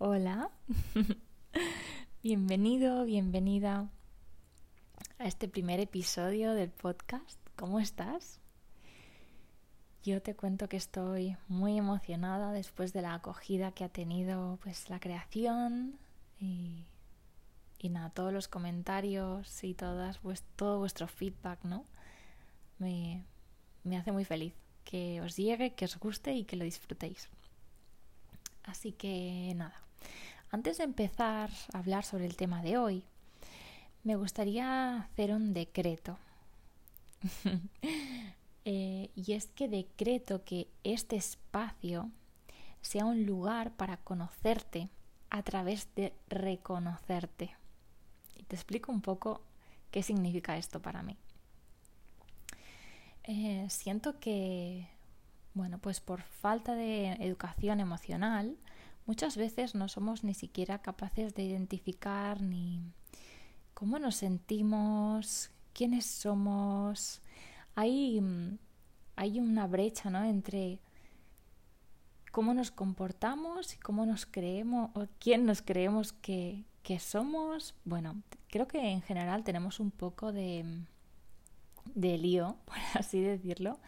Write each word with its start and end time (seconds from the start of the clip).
Hola, 0.00 0.52
bienvenido, 2.22 3.04
bienvenida 3.04 3.90
a 5.18 5.26
este 5.26 5.48
primer 5.48 5.80
episodio 5.80 6.54
del 6.54 6.70
podcast. 6.70 7.36
¿Cómo 7.56 7.80
estás? 7.80 8.38
Yo 10.04 10.22
te 10.22 10.36
cuento 10.36 10.68
que 10.68 10.76
estoy 10.76 11.36
muy 11.48 11.76
emocionada 11.76 12.52
después 12.52 12.92
de 12.92 13.02
la 13.02 13.14
acogida 13.14 13.72
que 13.72 13.82
ha 13.82 13.88
tenido 13.88 14.60
pues 14.62 14.88
la 14.88 15.00
creación 15.00 15.98
y, 16.38 16.84
nada, 17.82 18.10
todos 18.10 18.32
los 18.32 18.46
comentarios 18.46 19.64
y 19.64 19.74
todas, 19.74 20.18
pues, 20.18 20.44
todo 20.54 20.78
vuestro 20.78 21.08
feedback, 21.08 21.64
¿no? 21.64 21.84
Me, 22.78 23.24
me 23.82 23.96
hace 23.96 24.12
muy 24.12 24.24
feliz 24.24 24.54
que 24.84 25.20
os 25.22 25.34
llegue, 25.36 25.74
que 25.74 25.86
os 25.86 25.98
guste 25.98 26.34
y 26.34 26.44
que 26.44 26.54
lo 26.54 26.62
disfrutéis. 26.62 27.28
Así 28.62 28.92
que 28.92 29.52
nada, 29.56 29.87
antes 30.50 30.78
de 30.78 30.84
empezar 30.84 31.50
a 31.72 31.78
hablar 31.78 32.04
sobre 32.04 32.26
el 32.26 32.36
tema 32.36 32.62
de 32.62 32.78
hoy, 32.78 33.04
me 34.04 34.16
gustaría 34.16 35.00
hacer 35.00 35.32
un 35.32 35.52
decreto. 35.52 36.18
Eh, 38.70 39.08
y 39.16 39.32
es 39.32 39.46
que 39.46 39.66
decreto 39.66 40.44
que 40.44 40.68
este 40.84 41.16
espacio 41.16 42.10
sea 42.82 43.06
un 43.06 43.24
lugar 43.24 43.72
para 43.72 43.96
conocerte 43.96 44.90
a 45.30 45.42
través 45.42 45.88
de 45.94 46.12
reconocerte. 46.28 47.56
Y 48.36 48.42
te 48.42 48.56
explico 48.56 48.92
un 48.92 49.00
poco 49.00 49.40
qué 49.90 50.02
significa 50.02 50.58
esto 50.58 50.82
para 50.82 51.02
mí. 51.02 51.16
Eh, 53.24 53.66
siento 53.70 54.20
que, 54.20 54.86
bueno, 55.54 55.78
pues 55.78 56.00
por 56.00 56.20
falta 56.20 56.74
de 56.74 57.12
educación 57.12 57.80
emocional, 57.80 58.54
muchas 59.08 59.38
veces 59.38 59.74
no 59.74 59.88
somos 59.88 60.22
ni 60.22 60.34
siquiera 60.34 60.82
capaces 60.82 61.34
de 61.34 61.42
identificar 61.42 62.42
ni 62.42 62.82
cómo 63.72 63.98
nos 63.98 64.16
sentimos, 64.16 65.50
quiénes 65.72 66.04
somos. 66.04 67.22
Hay, 67.74 68.20
hay 69.16 69.40
una 69.40 69.66
brecha 69.66 70.10
¿no? 70.10 70.22
entre 70.24 70.78
cómo 72.32 72.52
nos 72.52 72.70
comportamos 72.70 73.74
y 73.74 73.78
cómo 73.78 74.04
nos 74.04 74.26
creemos 74.26 74.90
o 74.94 75.06
quién 75.18 75.46
nos 75.46 75.62
creemos 75.62 76.12
que, 76.12 76.66
que 76.82 77.00
somos. 77.00 77.74
Bueno, 77.86 78.22
creo 78.48 78.68
que 78.68 78.90
en 78.90 79.00
general 79.00 79.42
tenemos 79.42 79.80
un 79.80 79.90
poco 79.90 80.32
de, 80.32 80.84
de 81.94 82.18
lío, 82.18 82.56
por 82.66 82.76
así 82.92 83.22
decirlo, 83.22 83.78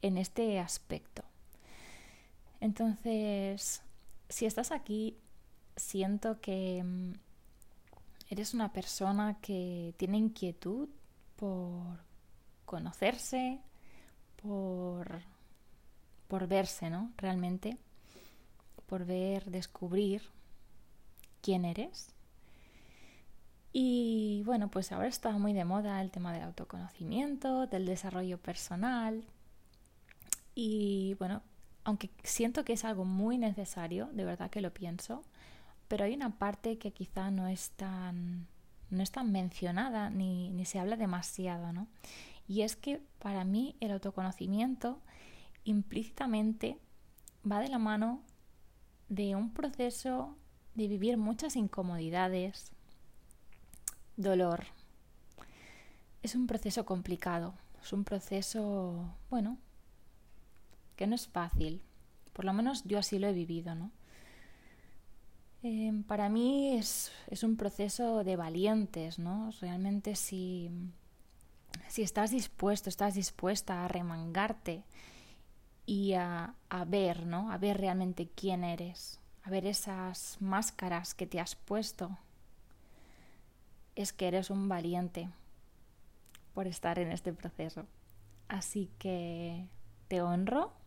en 0.00 0.16
este 0.16 0.58
aspecto. 0.58 1.22
Entonces, 2.60 3.82
si 4.30 4.46
estás 4.46 4.70
aquí, 4.70 5.18
siento 5.76 6.40
que 6.40 6.82
mm, 6.82 7.12
eres 8.30 8.54
una 8.54 8.72
persona 8.72 9.38
que 9.42 9.94
tiene 9.98 10.16
inquietud 10.18 10.88
por 11.36 11.98
conocerse, 12.64 13.60
por, 14.40 15.20
por 16.28 16.46
verse, 16.46 16.88
¿no? 16.90 17.12
Realmente, 17.16 17.76
por 18.86 19.04
ver, 19.04 19.50
descubrir 19.50 20.22
quién 21.42 21.64
eres. 21.64 22.14
Y 23.72 24.42
bueno, 24.44 24.68
pues 24.70 24.92
ahora 24.92 25.08
está 25.08 25.30
muy 25.32 25.52
de 25.52 25.64
moda 25.64 26.00
el 26.00 26.10
tema 26.10 26.32
del 26.32 26.42
autoconocimiento, 26.42 27.66
del 27.66 27.86
desarrollo 27.86 28.38
personal. 28.38 29.24
Y 30.54 31.14
bueno, 31.18 31.42
aunque 31.84 32.10
siento 32.22 32.64
que 32.64 32.74
es 32.74 32.84
algo 32.84 33.04
muy 33.04 33.38
necesario, 33.38 34.08
de 34.12 34.24
verdad 34.24 34.50
que 34.50 34.60
lo 34.60 34.72
pienso, 34.72 35.22
pero 35.88 36.04
hay 36.04 36.14
una 36.14 36.38
parte 36.38 36.78
que 36.78 36.92
quizá 36.92 37.30
no 37.30 37.48
es 37.48 37.70
tan, 37.70 38.46
no 38.90 39.02
es 39.02 39.10
tan 39.10 39.32
mencionada 39.32 40.10
ni, 40.10 40.50
ni 40.50 40.64
se 40.64 40.78
habla 40.78 40.96
demasiado, 40.96 41.72
¿no? 41.72 41.88
Y 42.46 42.62
es 42.62 42.76
que 42.76 43.00
para 43.18 43.44
mí 43.44 43.76
el 43.80 43.92
autoconocimiento 43.92 45.00
implícitamente 45.64 46.78
va 47.50 47.60
de 47.60 47.68
la 47.68 47.78
mano 47.78 48.20
de 49.08 49.34
un 49.34 49.52
proceso 49.52 50.36
de 50.74 50.88
vivir 50.88 51.16
muchas 51.16 51.56
incomodidades, 51.56 52.72
dolor. 54.16 54.64
Es 56.22 56.34
un 56.34 56.46
proceso 56.46 56.84
complicado, 56.84 57.54
es 57.82 57.92
un 57.92 58.04
proceso, 58.04 59.14
bueno, 59.30 59.58
que 61.00 61.06
no 61.06 61.14
es 61.14 61.28
fácil. 61.28 61.80
Por 62.34 62.44
lo 62.44 62.52
menos 62.52 62.84
yo 62.84 62.98
así 62.98 63.18
lo 63.18 63.26
he 63.26 63.32
vivido, 63.32 63.74
¿no? 63.74 63.90
Em, 65.62 66.02
para 66.02 66.28
mí 66.28 66.76
es, 66.76 67.10
es, 67.28 67.42
un 67.42 67.56
proceso 67.56 68.22
de 68.22 68.36
valientes, 68.36 69.18
¿no? 69.18 69.50
Realmente 69.62 70.14
si, 70.14 70.70
si 71.88 72.02
estás 72.02 72.32
dispuesto, 72.32 72.90
estás 72.90 73.14
dispuesta 73.14 73.82
a 73.82 73.88
remangarte 73.88 74.84
y 75.86 76.12
a, 76.12 76.54
a 76.68 76.84
ver, 76.84 77.24
¿no? 77.24 77.50
A 77.50 77.56
ver 77.56 77.78
realmente 77.78 78.28
quién 78.34 78.62
eres, 78.62 79.20
a 79.42 79.48
ver 79.48 79.64
esas 79.64 80.36
máscaras 80.38 81.14
que 81.14 81.26
te 81.26 81.40
has 81.40 81.56
puesto, 81.56 82.18
es 83.96 84.12
que 84.12 84.28
eres 84.28 84.50
un 84.50 84.68
valiente 84.68 85.30
por 86.52 86.66
estar 86.66 86.98
en 86.98 87.10
este 87.10 87.32
proceso. 87.32 87.86
Así 88.48 88.90
que 88.98 89.66
te 90.08 90.20
honro 90.20 90.78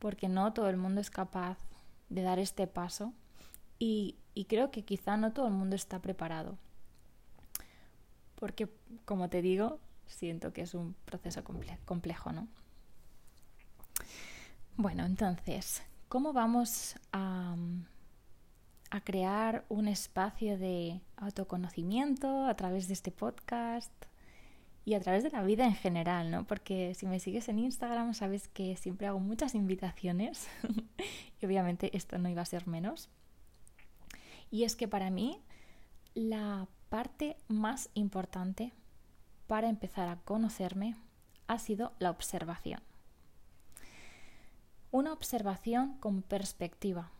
porque 0.00 0.28
no 0.28 0.52
todo 0.52 0.68
el 0.68 0.76
mundo 0.76 1.00
es 1.00 1.10
capaz 1.10 1.58
de 2.08 2.22
dar 2.22 2.40
este 2.40 2.66
paso 2.66 3.12
y, 3.78 4.16
creo 4.48 4.70
que 4.70 4.84
quizá 4.84 5.16
no 5.16 5.32
todo 5.32 5.46
el 5.46 5.52
mundo 5.52 5.76
está 5.76 6.00
preparado. 6.00 6.58
Porque, 8.34 8.68
como 9.04 9.28
te 9.28 9.42
digo, 9.42 9.78
siento 10.06 10.52
que 10.52 10.62
es 10.62 10.74
un 10.74 10.94
proceso 11.04 11.44
complejo, 11.84 12.32
¿no? 12.32 12.48
Bueno, 14.76 15.04
entonces, 15.04 15.82
¿cómo 16.08 16.32
vamos 16.32 16.96
a, 17.12 17.54
a 18.90 19.00
crear 19.02 19.66
un 19.68 19.88
espacio 19.88 20.58
de 20.58 21.02
autoconocimiento 21.16 22.46
a 22.46 22.54
través 22.54 22.88
de 22.88 22.94
este 22.94 23.10
podcast? 23.10 23.92
Y 24.84 24.94
a 24.94 25.00
través 25.00 25.22
de 25.22 25.30
la 25.30 25.42
vida 25.42 25.64
en 25.64 25.74
general, 25.74 26.30
¿no? 26.30 26.44
Porque 26.46 26.94
si 26.94 27.06
me 27.06 27.20
sigues 27.20 27.48
en 27.48 27.58
Instagram 27.58 28.14
sabes 28.14 28.48
que 28.48 28.76
siempre 28.76 29.06
hago 29.06 29.20
muchas 29.20 29.54
invitaciones 29.54 30.48
y 31.40 31.46
obviamente 31.46 31.96
esto 31.96 32.18
no 32.18 32.28
iba 32.28 32.42
a 32.42 32.46
ser 32.46 32.66
menos. 32.66 33.08
Y 34.50 34.64
es 34.64 34.76
que 34.76 34.88
para 34.88 35.10
mí 35.10 35.40
la 36.14 36.66
parte 36.88 37.36
más 37.48 37.90
importante 37.94 38.72
para 39.46 39.68
empezar 39.68 40.08
a 40.08 40.16
conocerme 40.16 40.96
ha 41.46 41.58
sido 41.58 41.92
la 41.98 42.10
observación. 42.10 42.82
Una 44.90 45.12
observación 45.12 45.98
con 45.98 46.22
perspectiva. 46.22 47.10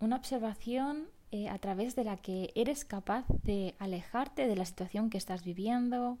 Una 0.00 0.16
observación 0.16 1.08
eh, 1.30 1.48
a 1.48 1.58
través 1.58 1.94
de 1.94 2.04
la 2.04 2.16
que 2.16 2.50
eres 2.54 2.84
capaz 2.84 3.24
de 3.28 3.74
alejarte 3.78 4.46
de 4.48 4.56
la 4.56 4.64
situación 4.64 5.10
que 5.10 5.18
estás 5.18 5.44
viviendo, 5.44 6.18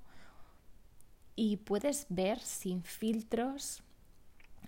y 1.36 1.56
puedes 1.58 2.06
ver 2.08 2.40
sin 2.40 2.82
filtros 2.82 3.82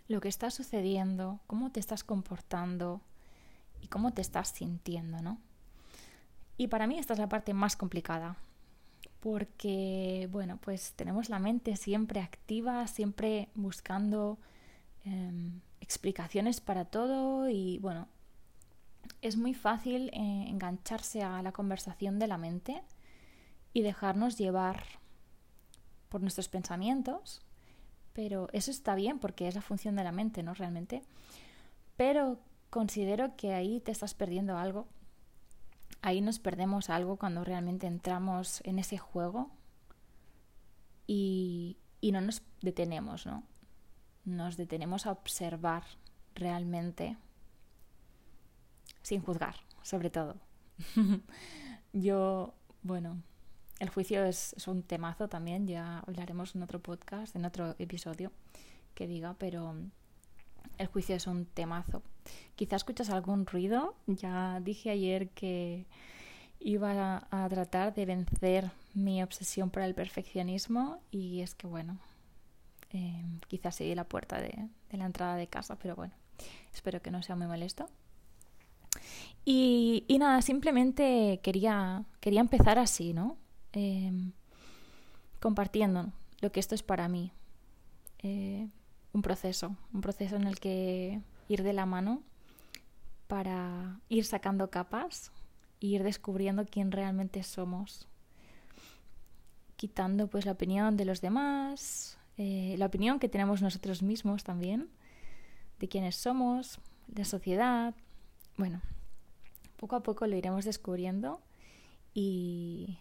lo 0.09 0.21
que 0.21 0.29
está 0.29 0.51
sucediendo, 0.51 1.41
cómo 1.47 1.71
te 1.71 1.81
estás 1.81 2.05
comportando 2.05 3.01
y 3.81 3.89
cómo 3.89 4.13
te 4.13 4.21
estás 4.21 4.49
sintiendo, 4.49 5.23
¿no? 5.23 5.39
Y 6.57 6.69
para 6.69 6.87
mí 6.87 6.99
esta 6.99 7.15
es 7.15 7.19
la 7.19 7.29
parte 7.29 7.53
más 7.53 7.77
complicada, 7.77 8.37
porque, 9.21 10.29
bueno, 10.31 10.59
pues 10.59 10.93
tenemos 10.93 11.29
la 11.29 11.39
mente 11.39 11.77
siempre 11.77 12.21
activa, 12.21 12.87
siempre 12.87 13.49
buscando 13.55 14.39
em, 15.05 15.61
explicaciones 15.81 16.61
para 16.61 16.85
todo 16.85 17.49
y, 17.49 17.79
bueno, 17.79 18.09
es 19.21 19.37
muy 19.37 19.55
fácil 19.55 20.11
eh, 20.13 20.45
engancharse 20.49 21.22
a 21.22 21.43
la 21.43 21.53
conversación 21.53 22.19
de 22.19 22.27
la 22.27 22.39
mente 22.39 22.83
y 23.72 23.83
dejarnos 23.83 24.39
llevar 24.39 24.84
por 26.15 26.21
nuestros 26.21 26.49
pensamientos, 26.49 27.43
pero 28.13 28.47
eso 28.53 28.71
está 28.71 28.95
bien 28.95 29.19
porque 29.19 29.49
es 29.49 29.57
la 29.57 29.61
función 29.63 29.97
de 29.97 30.05
la 30.05 30.13
mente, 30.13 30.45
¿no? 30.45 30.55
Realmente. 30.55 31.03
Pero 31.97 32.39
considero 32.71 33.34
que 33.34 33.53
ahí 33.53 33.81
te 33.81 33.91
estás 33.91 34.15
perdiendo 34.15 34.57
algo. 34.57 34.87
Ahí 36.03 36.21
nos 36.21 36.39
perdemos 36.39 36.89
algo 36.89 37.16
cuando 37.16 37.43
realmente 37.43 37.89
entramos 37.89 38.61
en 38.63 38.78
ese 38.78 38.97
juego 38.97 39.51
y, 41.09 41.78
no 42.01 42.21
nos 42.21 42.43
detenemos, 42.63 43.27
¿no? 43.27 43.43
Nos 44.25 44.57
detenemos 44.57 45.07
a 45.07 45.10
observar 45.10 45.83
realmente 46.37 47.17
sin 49.03 49.21
juzgar, 49.21 49.57
sobre 49.83 50.10
todo. 50.10 50.37
Yo, 51.93 52.55
bueno, 52.83 53.21
el 53.78 53.88
juicio 53.88 54.24
es, 54.24 54.54
un 54.66 54.82
temazo 54.82 55.28
también, 55.28 55.66
ya 55.66 56.00
hablaremos 56.00 56.54
en 56.54 56.62
otro 56.62 56.80
podcast, 56.80 57.34
en 57.36 57.44
otro 57.44 57.74
episodio 57.78 58.32
que 58.94 59.06
diga, 59.06 59.34
pero 59.38 59.74
el 60.78 60.86
juicio 60.86 61.16
es 61.16 61.26
un 61.26 61.47
temazo 61.47 62.03
Quizá 62.56 62.76
escuchas 62.76 63.10
algún 63.10 63.47
ruido. 63.47 63.94
Ya 64.06 64.60
dije 64.60 64.91
ayer 64.91 65.28
que 65.30 65.86
iba 66.60 67.26
a, 67.30 67.48
tratar 67.48 67.94
de 67.94 68.06
vencer 68.06 68.71
mi 68.94 69.22
obsesión 69.22 69.71
por 69.71 69.82
el 69.82 69.94
perfeccionismo 69.94 71.00
y 71.10 71.41
es 71.41 71.54
que 71.54 71.66
bueno, 71.66 71.98
eh, 72.92 73.24
quizás 73.48 73.74
seguí 73.76 73.94
la 73.94 74.04
puerta 74.04 74.41
de, 74.41 74.68
la 74.92 75.04
entrada 75.04 75.36
de 75.36 75.48
casa, 75.48 75.76
pero 75.76 75.97
bueno, 75.97 76.15
espero 76.72 77.03
que 77.03 77.10
no 77.10 77.22
sea 77.22 77.36
muy 77.36 77.47
molesto. 77.47 77.88
Y, 79.44 80.06
nada, 80.18 80.41
simplemente 80.41 81.41
quería, 81.42 82.04
quería 82.21 82.41
empezar 82.41 82.78
así, 82.78 83.12
¿no? 83.12 83.36
Em, 83.74 84.30
compartiendo 85.41 86.12
lo 86.41 86.53
que 86.53 86.60
esto 86.60 86.76
es 86.76 86.84
para 86.84 87.09
mí. 87.09 87.32
Eh, 88.21 88.68
un 89.12 89.22
proceso, 89.22 89.76
un 89.92 90.00
proceso 90.00 90.36
en 90.36 90.47
el 90.47 90.60
que 90.60 91.21
ir 91.48 91.62
de 91.65 91.72
la 91.72 91.84
mano 91.84 92.22
para 93.26 94.00
ir 94.09 94.24
sacando 94.24 94.71
capas 94.71 95.32
e 95.80 95.86
ir 95.88 96.04
descubriendo 96.04 96.65
quién 96.65 96.92
realmente 96.92 97.42
somos. 97.42 98.06
Quitando 99.76 100.28
pues 100.28 100.47
la 100.47 100.53
opinión 100.53 100.97
de 100.97 101.04
los 101.04 101.21
demás, 101.21 102.16
eh, 102.38 102.76
la 102.78 102.86
opinión 102.86 103.18
que 103.18 103.28
tenemos 103.28 103.60
nosotros 103.60 104.03
mismos 104.03 104.44
también, 104.44 104.88
de 105.80 105.88
quiénes 105.88 106.15
somos, 106.15 106.78
de 107.09 107.24
sociedad. 107.24 107.92
Bueno, 108.56 108.80
poco 109.76 109.97
a 109.97 110.03
poco 110.04 110.28
lo 110.28 110.36
iremos 110.36 110.65
descubriendo 110.65 111.41
y, 112.15 112.98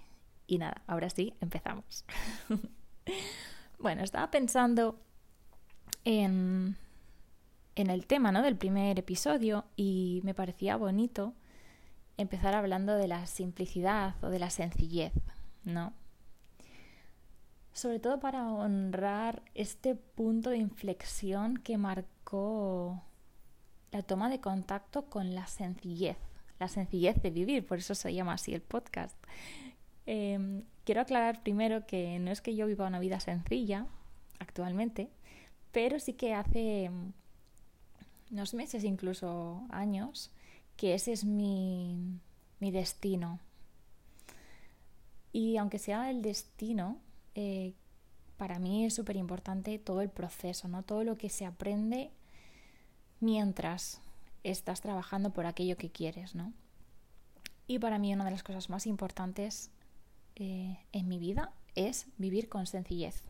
y 0.53 0.59
nada, 0.59 0.83
ahora 0.85 1.09
sí, 1.09 1.33
empezamos. 1.41 2.05
bueno, 3.79 4.03
estaba 4.03 4.29
pensando 4.29 4.99
en, 6.05 6.77
en 7.75 7.89
el 7.89 8.05
tema 8.05 8.31
¿no? 8.31 8.43
del 8.43 8.55
primer 8.55 8.99
episodio 8.99 9.65
y 9.75 10.21
me 10.23 10.35
parecía 10.35 10.77
bonito 10.77 11.33
empezar 12.17 12.53
hablando 12.53 12.95
de 12.95 13.07
la 13.07 13.25
simplicidad 13.25 14.13
o 14.23 14.29
de 14.29 14.37
la 14.37 14.51
sencillez, 14.51 15.13
¿no? 15.63 15.93
Sobre 17.71 17.97
todo 17.97 18.19
para 18.19 18.47
honrar 18.51 19.41
este 19.55 19.95
punto 19.95 20.51
de 20.51 20.57
inflexión 20.57 21.57
que 21.57 21.79
marcó 21.79 23.01
la 23.91 24.03
toma 24.03 24.29
de 24.29 24.39
contacto 24.39 25.05
con 25.09 25.33
la 25.33 25.47
sencillez, 25.47 26.17
la 26.59 26.67
sencillez 26.67 27.19
de 27.23 27.31
vivir, 27.31 27.65
por 27.65 27.79
eso 27.79 27.95
se 27.95 28.13
llama 28.13 28.33
así 28.33 28.53
el 28.53 28.61
podcast. 28.61 29.17
Em, 30.05 30.63
quiero 30.83 31.01
aclarar 31.01 31.43
primero 31.43 31.85
que 31.85 32.19
no 32.19 32.31
es 32.31 32.41
que 32.41 32.55
yo 32.55 32.67
viva 32.67 32.87
una 32.87 32.99
vida 32.99 33.19
sencilla 33.19 33.87
actualmente, 34.39 35.09
pero 35.71 35.99
sí 35.99 36.13
que 36.13 36.33
hace 36.33 36.91
unos 38.31 38.53
meses, 38.53 38.83
incluso 38.83 39.65
años, 39.69 40.31
que 40.75 40.93
ese 40.93 41.13
es 41.13 41.23
mi, 41.23 42.19
mi 42.59 42.71
destino. 42.71 43.39
Y 45.31 45.57
aunque 45.57 45.79
sea 45.79 46.09
el 46.09 46.21
destino, 46.21 46.97
eh, 47.35 47.73
para 48.37 48.59
mí 48.59 48.85
es 48.85 48.93
súper 48.93 49.15
importante 49.15 49.79
todo 49.79 50.01
el 50.01 50.09
proceso, 50.09 50.67
¿no? 50.67 50.83
Todo 50.83 51.03
lo 51.03 51.17
que 51.17 51.29
se 51.29 51.45
aprende 51.45 52.11
mientras 53.19 54.01
estás 54.43 54.81
trabajando 54.81 55.31
por 55.31 55.45
aquello 55.45 55.77
que 55.77 55.89
quieres, 55.89 56.35
¿no? 56.35 56.53
Y 57.67 57.79
para 57.79 57.97
mí 57.97 58.13
una 58.13 58.25
de 58.25 58.31
las 58.31 58.43
cosas 58.43 58.69
más 58.69 58.85
importantes 58.85 59.71
eh, 60.35 60.79
en 60.91 61.07
mi 61.07 61.19
vida 61.19 61.51
es 61.75 62.07
vivir 62.17 62.49
con 62.49 62.65
sencillez. 62.67 63.23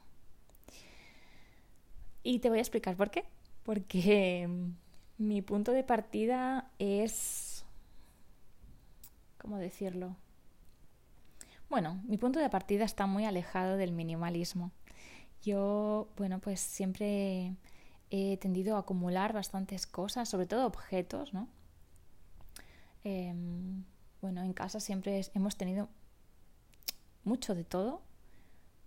Y 2.24 2.40
te 2.40 2.50
voy 2.50 2.60
a 2.60 2.62
explicar 2.62 2.96
por 2.96 3.12
qué. 3.12 3.26
Porque 3.64 4.48
mi 5.18 5.42
punto 5.42 5.72
de 5.72 5.84
partida 5.84 6.70
es... 6.80 7.66
¿Cómo 9.38 9.58
decirlo? 9.58 10.16
Bueno, 11.70 12.02
mi 12.06 12.18
punto 12.18 12.40
de 12.40 12.50
partida 12.50 12.86
está 12.86 13.08
muy 13.08 13.26
alejado 13.26 13.78
del 13.78 13.92
minimalismo. 13.92 14.72
Yo, 15.42 16.08
bueno, 16.16 16.40
pues 16.40 16.62
siempre 16.62 17.56
he 18.10 18.38
tendido 18.38 18.76
a 18.76 18.82
acumular 18.82 19.34
bastantes 19.34 19.88
cosas, 19.88 20.30
sobre 20.30 20.46
todo 20.46 20.66
objetos, 20.66 21.34
¿no? 21.34 21.50
Em, 23.04 23.84
bueno, 24.22 24.44
en 24.44 24.54
casa 24.54 24.80
siempre 24.80 25.20
hemos 25.34 25.58
tenido 25.58 25.90
mucho 27.24 27.56
de 27.56 27.64
todo. 27.64 28.02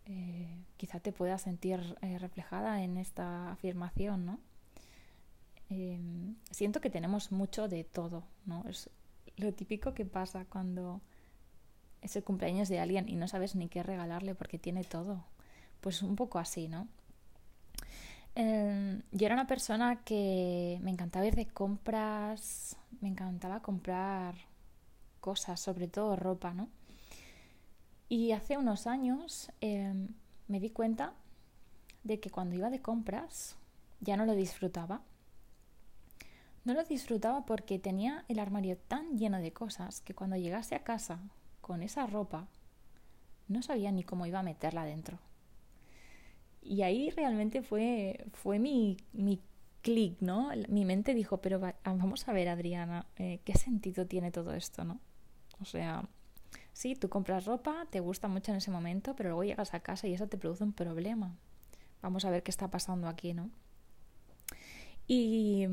Eh, 0.07 0.57
quizá 0.77 1.01
te 1.01 1.13
puedas 1.13 1.43
sentir 1.43 1.97
eh, 2.03 2.19
reflejada 2.19 2.83
en 2.83 2.97
esta 2.97 3.51
afirmación, 3.51 4.27
¿no? 4.27 4.39
Em, 5.69 6.37
siento 6.51 6.81
que 6.81 6.91
tenemos 6.91 7.33
mucho 7.33 7.69
de 7.69 7.83
todo, 7.85 8.25
¿no? 8.45 8.65
Es 8.69 8.89
lo 9.37 9.53
típico 9.53 9.95
que 9.95 10.05
pasa 10.05 10.45
cuando 10.45 11.01
es 12.03 12.15
el 12.17 12.25
cumpleaños 12.25 12.69
de 12.69 12.79
alguien 12.79 13.09
y 13.09 13.17
no 13.17 13.27
sabes 13.27 13.57
ni 13.57 13.69
qué 13.69 13.83
regalarle 13.83 14.35
porque 14.35 14.59
tiene 14.59 14.85
todo. 14.85 15.25
Pues 15.81 16.03
un 16.03 16.17
poco 16.17 16.39
así, 16.39 16.69
¿no? 16.69 16.89
Em, 18.37 19.03
yo 19.13 19.27
era 19.27 19.35
una 19.35 19.47
persona 19.47 20.03
que 20.05 20.79
me 20.83 20.91
encantaba 20.91 21.27
ir 21.27 21.35
de 21.35 21.47
compras, 21.49 22.77
me 23.01 23.09
encantaba 23.09 23.61
comprar 23.63 24.35
cosas, 25.21 25.59
sobre 25.59 25.89
todo 25.89 26.17
ropa, 26.17 26.53
¿no? 26.55 26.69
Y 28.09 28.33
hace 28.33 28.57
unos 28.57 28.87
años 28.87 29.51
em, 29.61 30.09
me 30.49 30.61
di 30.61 30.71
cuenta 30.71 31.15
de 32.05 32.21
que 32.21 32.31
cuando 32.31 32.55
iba 32.55 32.71
de 32.71 32.81
compras 32.81 33.57
ya 34.01 34.17
no 34.17 34.27
lo 34.27 34.35
disfrutaba 34.35 35.03
no 36.67 36.75
lo 36.75 36.83
disfrutaba 36.83 37.47
porque 37.47 37.79
tenía 37.79 38.25
el 38.27 38.41
armario 38.41 38.77
tan 38.77 39.17
lleno 39.17 39.39
de 39.39 39.53
cosas 39.53 40.01
que 40.01 40.15
cuando 40.15 40.35
llegase 40.35 40.75
a 40.75 40.83
casa 40.83 41.21
con 41.61 41.81
esa 41.81 42.09
ropa 42.09 42.49
no 43.47 43.63
sabía 43.63 43.93
ni 43.93 44.03
cómo 44.03 44.27
iba 44.27 44.41
a 44.41 44.43
meterla 44.43 44.85
dentro. 44.85 45.21
Y 46.61 46.83
ahí 46.83 47.11
realmente 47.11 47.63
fue, 47.63 48.27
fue 48.33 48.59
mi, 48.59 48.97
mi 49.13 49.41
clic, 49.81 50.21
¿no? 50.21 50.51
Mi 50.69 50.85
mente 50.85 51.15
dijo, 51.15 51.37
pero 51.37 51.61
vamos 51.85 52.27
a 52.27 52.33
ver, 52.33 52.49
Adriana, 52.49 53.07
eh, 53.17 53.39
¿qué 53.45 53.55
sentido 53.55 54.07
tiene 54.07 54.33
todo 54.33 54.53
esto, 54.53 54.83
no? 54.83 54.99
O 55.61 55.65
sea, 55.65 56.09
sí, 56.77 56.95
tú 56.95 57.09
compras 57.09 57.47
ropa, 57.47 57.87
te 57.89 58.01
gusta 58.01 58.29
mucho 58.29 58.53
en 58.53 58.59
ese 58.59 58.71
momento, 58.71 59.17
pero 59.17 59.31
luego 59.31 59.45
llegas 59.45 59.73
a 59.73 59.81
casa 59.81 60.07
y 60.09 60.13
eso 60.13 60.29
te 60.29 60.37
produce 60.37 60.63
un 60.63 60.75
problema. 60.75 61.35
Vamos 62.03 62.27
a 62.27 62.31
ver 62.31 62.43
qué 62.43 62.51
está 62.51 62.71
pasando 62.71 63.09
aquí, 63.09 63.33
¿no? 63.33 63.49
Y, 65.09 65.67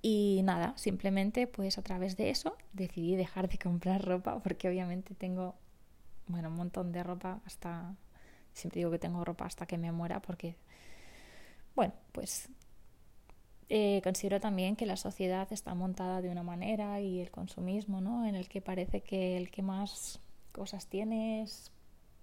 y 0.00 0.40
nada, 0.42 0.72
simplemente 0.78 1.46
pues 1.46 1.76
a 1.76 1.82
través 1.82 2.16
de 2.16 2.30
eso 2.30 2.56
decidí 2.72 3.16
dejar 3.16 3.50
de 3.50 3.58
comprar 3.58 4.02
ropa 4.02 4.38
porque 4.42 4.66
obviamente 4.66 5.14
tengo, 5.14 5.56
bueno, 6.26 6.48
un 6.48 6.56
montón 6.56 6.90
de 6.90 7.02
ropa 7.02 7.40
hasta, 7.44 7.94
siempre 8.54 8.80
digo 8.80 8.90
que 8.90 8.98
tengo 8.98 9.22
ropa 9.26 9.44
hasta 9.44 9.66
que 9.66 9.76
me 9.76 9.92
muera 9.92 10.22
porque, 10.22 10.56
bueno, 11.74 11.92
pues 12.12 12.48
eh, 13.68 14.00
considero 14.02 14.40
también 14.40 14.76
que 14.76 14.86
la 14.86 14.96
sociedad 14.96 15.50
está 15.52 15.74
montada 15.74 16.20
de 16.20 16.30
una 16.30 16.42
manera 16.42 17.00
y 17.00 17.20
el 17.20 17.30
consumismo, 17.30 18.00
¿no? 18.00 18.26
En 18.26 18.34
el 18.34 18.48
que 18.48 18.60
parece 18.60 19.00
que 19.00 19.36
el 19.36 19.50
que 19.50 19.62
más 19.62 20.20
cosas 20.52 20.86
tiene 20.86 21.42
es, 21.42 21.72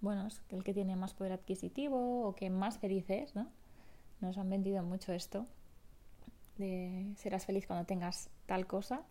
bueno, 0.00 0.26
es 0.26 0.40
el 0.50 0.64
que 0.64 0.74
tiene 0.74 0.96
más 0.96 1.14
poder 1.14 1.32
adquisitivo 1.32 2.26
o 2.26 2.34
que 2.34 2.50
más 2.50 2.78
feliz 2.78 3.08
es, 3.10 3.34
¿no? 3.34 3.48
Nos 4.20 4.38
han 4.38 4.50
vendido 4.50 4.82
mucho 4.82 5.12
esto 5.12 5.46
de 6.58 7.12
serás 7.16 7.46
feliz 7.46 7.66
cuando 7.66 7.86
tengas 7.86 8.30
tal 8.46 8.66
cosa. 8.66 9.02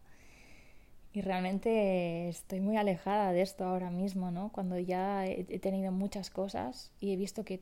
Y 1.13 1.21
realmente 1.21 2.29
estoy 2.29 2.61
muy 2.61 2.77
alejada 2.77 3.33
de 3.33 3.41
esto 3.41 3.65
ahora 3.65 3.89
mismo, 3.89 4.31
¿no? 4.31 4.49
Cuando 4.53 4.79
ya 4.79 5.25
he 5.27 5.59
tenido 5.59 5.91
muchas 5.91 6.29
cosas 6.29 6.91
y 7.01 7.11
he 7.11 7.17
visto 7.17 7.43
que 7.43 7.61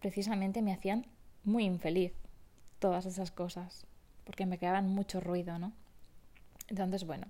precisamente 0.00 0.60
me 0.60 0.72
hacían 0.72 1.06
muy 1.44 1.64
infeliz 1.64 2.12
todas 2.80 3.06
esas 3.06 3.30
cosas, 3.30 3.86
porque 4.24 4.46
me 4.46 4.58
creaban 4.58 4.88
mucho 4.88 5.20
ruido, 5.20 5.58
¿no? 5.58 5.72
Entonces, 6.68 7.04
bueno, 7.04 7.26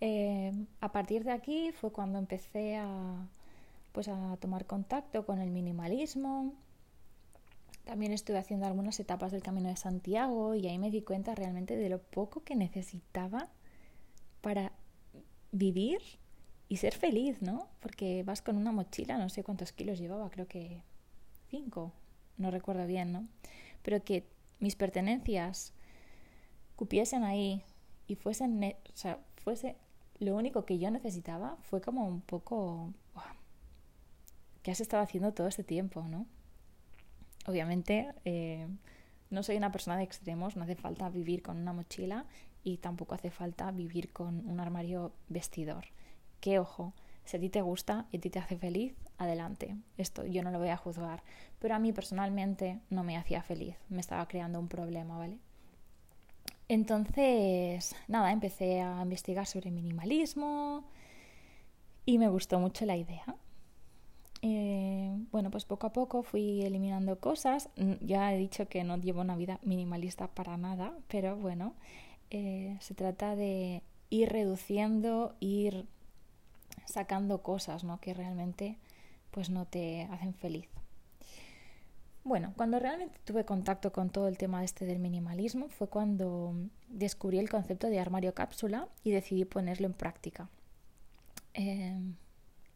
eh, 0.00 0.52
a 0.80 0.92
partir 0.92 1.24
de 1.24 1.32
aquí 1.32 1.72
fue 1.72 1.92
cuando 1.92 2.18
empecé 2.18 2.76
a, 2.76 3.28
pues 3.92 4.08
a 4.08 4.36
tomar 4.38 4.66
contacto 4.66 5.26
con 5.26 5.40
el 5.40 5.50
minimalismo, 5.50 6.54
también 7.84 8.12
estuve 8.12 8.38
haciendo 8.38 8.66
algunas 8.66 8.98
etapas 9.00 9.32
del 9.32 9.42
Camino 9.42 9.68
de 9.68 9.76
Santiago 9.76 10.54
y 10.54 10.66
ahí 10.68 10.78
me 10.78 10.90
di 10.90 11.02
cuenta 11.02 11.34
realmente 11.34 11.76
de 11.76 11.88
lo 11.88 11.98
poco 11.98 12.42
que 12.44 12.54
necesitaba 12.54 13.48
para 14.40 14.72
vivir 15.52 16.00
y 16.68 16.76
ser 16.76 16.94
feliz, 16.94 17.42
¿no? 17.42 17.68
Porque 17.80 18.22
vas 18.22 18.42
con 18.42 18.56
una 18.56 18.72
mochila, 18.72 19.18
no 19.18 19.28
sé 19.28 19.42
cuántos 19.42 19.72
kilos 19.72 19.98
llevaba, 19.98 20.30
creo 20.30 20.46
que 20.46 20.82
cinco, 21.48 21.92
no 22.38 22.50
recuerdo 22.50 22.86
bien, 22.86 23.12
¿no? 23.12 23.26
Pero 23.82 24.04
que 24.04 24.24
mis 24.60 24.76
pertenencias 24.76 25.74
cupiesen 26.80 27.24
ahí 27.24 27.62
y 28.06 28.14
fuesen, 28.14 28.64
o 28.64 28.96
sea, 28.96 29.18
fuese 29.36 29.76
lo 30.18 30.34
único 30.34 30.64
que 30.64 30.78
yo 30.78 30.90
necesitaba, 30.90 31.58
fue 31.60 31.82
como 31.82 32.08
un 32.08 32.22
poco, 32.22 32.94
¿qué 34.62 34.70
has 34.70 34.80
estado 34.80 35.02
haciendo 35.02 35.34
todo 35.34 35.46
este 35.46 35.62
tiempo, 35.62 36.02
no? 36.08 36.24
Obviamente 37.46 38.14
eh, 38.24 38.66
no 39.28 39.42
soy 39.42 39.58
una 39.58 39.70
persona 39.70 39.98
de 39.98 40.04
extremos, 40.04 40.56
no 40.56 40.64
hace 40.64 40.74
falta 40.74 41.10
vivir 41.10 41.42
con 41.42 41.58
una 41.58 41.74
mochila, 41.74 42.24
y 42.64 42.78
tampoco 42.78 43.14
hace 43.14 43.30
falta 43.30 43.70
vivir 43.72 44.10
con 44.10 44.48
un 44.48 44.58
armario 44.58 45.12
vestidor. 45.28 45.84
Que 46.40 46.58
ojo, 46.58 46.94
si 47.26 47.36
a 47.36 47.40
ti 47.40 47.50
te 47.50 47.60
gusta 47.60 48.06
y 48.10 48.16
a 48.16 48.20
ti 48.20 48.30
te 48.30 48.38
hace 48.38 48.56
feliz, 48.56 48.94
adelante. 49.18 49.76
Esto 49.98 50.24
yo 50.24 50.42
no 50.42 50.50
lo 50.50 50.58
voy 50.58 50.70
a 50.70 50.78
juzgar. 50.78 51.22
Pero 51.58 51.74
a 51.74 51.78
mí 51.78 51.92
personalmente 51.92 52.80
no 52.88 53.04
me 53.04 53.18
hacía 53.18 53.42
feliz. 53.42 53.76
Me 53.90 54.00
estaba 54.00 54.26
creando 54.28 54.58
un 54.58 54.68
problema, 54.68 55.18
¿vale? 55.18 55.38
Entonces, 56.70 57.96
nada, 58.06 58.30
empecé 58.30 58.80
a 58.80 59.02
investigar 59.02 59.44
sobre 59.44 59.72
minimalismo 59.72 60.84
y 62.06 62.16
me 62.18 62.28
gustó 62.28 62.60
mucho 62.60 62.86
la 62.86 62.96
idea. 62.96 63.24
Eh, 64.42 65.12
bueno, 65.32 65.50
pues 65.50 65.64
poco 65.64 65.88
a 65.88 65.92
poco 65.92 66.22
fui 66.22 66.62
eliminando 66.62 67.18
cosas. 67.18 67.70
Ya 68.00 68.32
he 68.32 68.38
dicho 68.38 68.68
que 68.68 68.84
no 68.84 68.98
llevo 68.98 69.20
una 69.20 69.34
vida 69.34 69.58
minimalista 69.64 70.28
para 70.28 70.56
nada, 70.58 70.92
pero 71.08 71.34
bueno, 71.34 71.74
eh, 72.30 72.76
se 72.78 72.94
trata 72.94 73.34
de 73.34 73.82
ir 74.08 74.28
reduciendo, 74.28 75.34
ir 75.40 75.86
sacando 76.84 77.42
cosas 77.42 77.82
¿no? 77.82 77.98
que 78.00 78.14
realmente 78.14 78.78
pues 79.32 79.50
no 79.50 79.66
te 79.66 80.02
hacen 80.12 80.34
feliz. 80.34 80.68
Bueno, 82.22 82.52
cuando 82.56 82.78
realmente 82.78 83.18
tuve 83.24 83.44
contacto 83.44 83.92
con 83.92 84.10
todo 84.10 84.28
el 84.28 84.36
tema 84.36 84.62
este 84.62 84.84
del 84.84 84.98
minimalismo 84.98 85.68
fue 85.68 85.88
cuando 85.88 86.54
descubrí 86.88 87.38
el 87.38 87.48
concepto 87.48 87.88
de 87.88 87.98
armario 87.98 88.34
cápsula 88.34 88.88
y 89.02 89.10
decidí 89.10 89.44
ponerlo 89.46 89.86
en 89.86 89.94
práctica. 89.94 90.48
Em, 91.54 92.14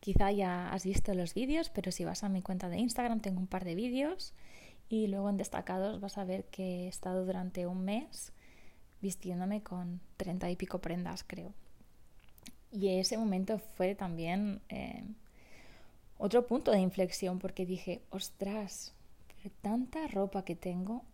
quizá 0.00 0.32
ya 0.32 0.70
has 0.72 0.84
visto 0.84 1.14
los 1.14 1.34
vídeos, 1.34 1.68
pero 1.68 1.92
si 1.92 2.04
vas 2.04 2.24
a 2.24 2.28
mi 2.28 2.40
cuenta 2.42 2.68
de 2.68 2.78
Instagram 2.78 3.20
tengo 3.20 3.38
un 3.38 3.46
par 3.46 3.64
de 3.64 3.74
vídeos 3.74 4.32
y 4.88 5.08
luego 5.08 5.28
en 5.28 5.36
destacados 5.36 6.00
vas 6.00 6.16
a 6.18 6.24
ver 6.24 6.44
que 6.46 6.84
he 6.84 6.88
estado 6.88 7.26
durante 7.26 7.66
un 7.66 7.84
mes 7.84 8.32
vistiéndome 9.02 9.62
con 9.62 10.00
treinta 10.16 10.50
y 10.50 10.56
pico 10.56 10.80
prendas, 10.80 11.22
creo. 11.24 11.52
Y 12.72 12.88
ese 12.98 13.18
momento 13.18 13.58
fue 13.58 13.94
también 13.94 14.62
eh, 14.70 15.04
otro 16.18 16.46
punto 16.46 16.70
de 16.70 16.80
inflexión 16.80 17.38
porque 17.38 17.66
dije, 17.66 18.00
ostras, 18.10 18.94
tanta 19.50 20.06
ropa 20.06 20.44
que 20.44 20.56
tengo 20.56 21.04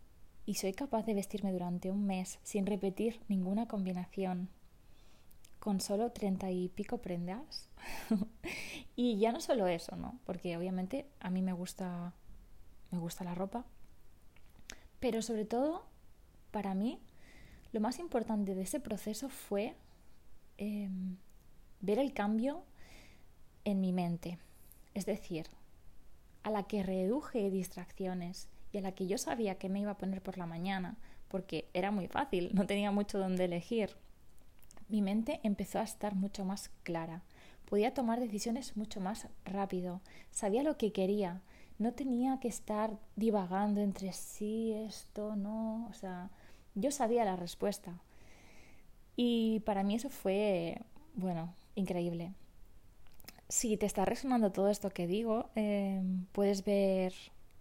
y 0.47 0.55
soy 0.55 0.73
capaz 0.73 1.05
de 1.07 1.15
vestirme 1.15 1.53
durante 1.53 1.91
un 1.91 2.07
mes 2.07 2.39
sin 2.43 2.67
repetir 2.67 3.21
ninguna 3.29 3.67
combinación 3.67 4.49
con 5.59 5.81
solo 5.81 6.11
treinta 6.11 6.51
y 6.51 6.69
pico 6.71 6.99
prendas. 6.99 7.69
y 8.97 9.19
ya 9.19 9.31
no 9.33 9.41
solo 9.41 9.67
eso, 9.67 9.97
¿no? 9.97 10.19
Porque 10.25 10.57
obviamente 10.57 11.07
a 11.21 11.31
mí 11.31 11.43
me 11.43 11.53
gusta 11.53 12.15
me 12.91 12.99
gusta 12.99 13.25
la 13.25 13.35
ropa, 13.35 13.65
pero 14.99 15.23
sobre 15.23 15.45
todo 15.45 15.85
para 16.51 16.75
mí 16.75 16.99
lo 17.73 17.81
más 17.81 17.99
importante 17.99 18.55
de 18.55 18.63
ese 18.63 18.81
proceso 18.81 19.29
fue 19.29 19.77
em, 20.59 21.17
ver 21.81 21.99
el 21.99 22.13
cambio 22.13 22.65
en 23.65 23.81
mi 23.81 23.93
mente. 23.93 24.39
Es 24.95 25.07
decir, 25.07 25.47
a 26.43 26.51
la 26.51 26.65
que 26.65 26.83
reduje 26.83 27.51
distracciones 27.51 28.49
y 28.73 28.79
a 28.79 28.83
la 28.83 28.93
que 28.93 29.07
yo 29.07 29.19
sabía 29.19 29.57
que 29.57 29.69
me 29.69 29.81
iba 29.81 29.93
a 29.93 29.99
poner 29.99 30.23
por 30.23 30.39
la 30.39 30.47
mañana, 30.47 30.97
porque 31.29 31.69
era 31.75 31.91
muy 31.91 32.09
fácil, 32.09 32.51
no 32.55 32.67
tenía 32.67 32.91
mucho 32.91 33.19
donde 33.19 33.45
elegir, 33.45 33.97
mi 34.91 35.03
mente 35.03 35.39
empezó 35.45 35.79
a 35.79 35.85
estar 35.85 36.17
mucho 36.17 36.45
más 36.45 36.69
clara. 36.83 37.23
Podía 37.69 37.95
tomar 37.95 38.19
decisiones 38.19 38.77
mucho 38.77 39.01
más 39.01 39.29
rápido. 39.45 40.01
Sabía 40.33 40.65
lo 40.65 40.77
que 40.77 40.91
quería. 40.91 41.43
No 41.79 41.93
tenía 41.93 42.41
que 42.41 42.49
estar 42.49 42.99
divagando 43.15 43.81
entre 43.81 44.13
sí, 44.13 44.73
esto, 44.73 45.37
no. 45.37 45.87
O 45.89 45.95
sea, 45.95 46.31
yo 46.75 46.91
sabía 46.91 47.25
la 47.25 47.37
respuesta. 47.37 48.01
Y 49.15 49.61
para 49.61 49.85
mí 49.85 49.95
eso 49.95 50.11
fue, 50.11 50.83
bueno, 51.15 51.55
increíble. 51.77 52.33
Si 53.51 53.77
te 53.77 53.85
está 53.85 54.07
resonando 54.07 54.51
todo 54.51 54.71
esto 54.71 54.89
que 54.89 55.07
digo, 55.07 55.51
em, 55.55 56.25
puedes 56.33 56.65
ver 56.65 57.13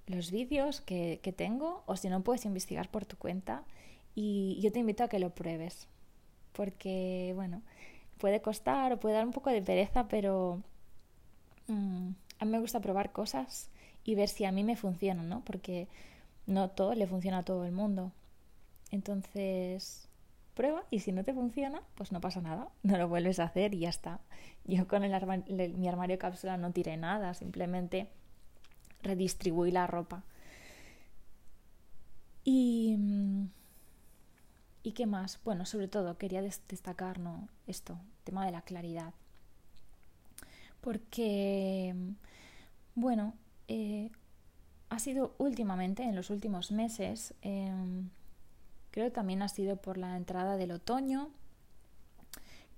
los 0.08 0.32
vídeos 0.32 0.82
que, 0.82 1.20
que 1.22 1.34
tengo 1.34 1.84
o 1.86 1.98
si 1.98 2.08
no 2.10 2.24
puedes 2.24 2.46
investigar 2.46 2.90
por 2.90 3.06
tu 3.06 3.18
cuenta 3.18 3.64
y 4.16 4.60
yo 4.62 4.72
te 4.72 4.80
invito 4.80 5.04
a 5.04 5.10
que 5.10 5.20
lo 5.20 5.32
pruebes 5.32 5.88
porque 6.54 7.32
bueno, 7.36 7.62
puede 8.18 8.42
costar 8.42 8.92
o 8.92 9.00
puede 9.00 9.16
dar 9.16 9.26
un 9.26 9.32
poco 9.32 9.50
de 9.50 9.62
pereza, 9.62 10.10
pero 10.10 10.62
mm, 11.68 12.10
a 12.40 12.46
mí 12.46 12.52
me 12.52 12.60
gusta 12.60 12.82
probar 12.82 13.14
cosas 13.14 13.70
y 14.04 14.16
ver 14.16 14.28
si 14.28 14.44
a 14.44 14.52
mí 14.52 14.66
me 14.66 14.76
funcionan, 14.76 15.30
¿no? 15.30 15.42
Porque 15.46 15.88
no 16.48 16.70
todo 16.70 16.96
le 16.96 17.08
funciona 17.08 17.38
a 17.38 17.46
todo 17.46 17.64
el 17.64 17.72
mundo. 17.72 18.12
Entonces, 18.92 20.09
prueba 20.60 20.84
y 20.92 21.00
si 21.00 21.14
no 21.14 21.24
te 21.24 21.34
funciona, 21.34 21.82
pues 21.96 22.12
no 22.12 22.20
pasa 22.20 22.42
nada, 22.42 22.68
no 22.84 22.98
lo 22.98 23.08
vuelves 23.08 23.40
a 23.40 23.46
hacer 23.46 23.74
y 23.74 23.80
ya 23.80 23.90
está. 23.90 24.20
Yo 24.66 24.90
con 24.90 25.06
el 25.06 25.74
mi 25.78 25.88
armario 25.88 26.20
cápsula 26.20 26.58
no 26.58 26.74
tiré 26.74 26.98
nada, 26.98 27.34
simplemente 27.34 28.10
redistribuí 29.02 29.72
la 29.72 29.88
ropa. 29.88 30.26
Y, 32.44 32.98
mm, 32.98 33.50
¿y 34.84 34.92
qué 34.92 35.06
más? 35.06 35.40
Bueno, 35.46 35.66
sobre 35.66 35.88
todo 35.88 36.18
quería 36.18 36.42
destacar 36.42 37.20
¿no? 37.20 37.48
esto, 37.66 37.98
tema 38.26 38.46
de 38.46 38.52
la 38.52 38.62
claridad. 38.62 39.14
Porque, 40.82 41.94
mm, 41.96 42.12
bueno, 42.96 43.34
eh, 43.70 44.12
ha 44.90 45.00
sido 45.00 45.36
últimamente, 45.38 46.04
en 46.04 46.18
los 46.18 46.30
últimos 46.30 46.74
meses, 46.74 47.34
em, 47.44 48.10
Creo 48.92 49.08
que 49.08 49.12
también 49.12 49.42
ha 49.42 49.50
sido 49.50 49.78
por 49.78 49.98
la 49.98 50.18
entrada 50.18 50.58
del 50.58 50.72
otoño 50.72 51.30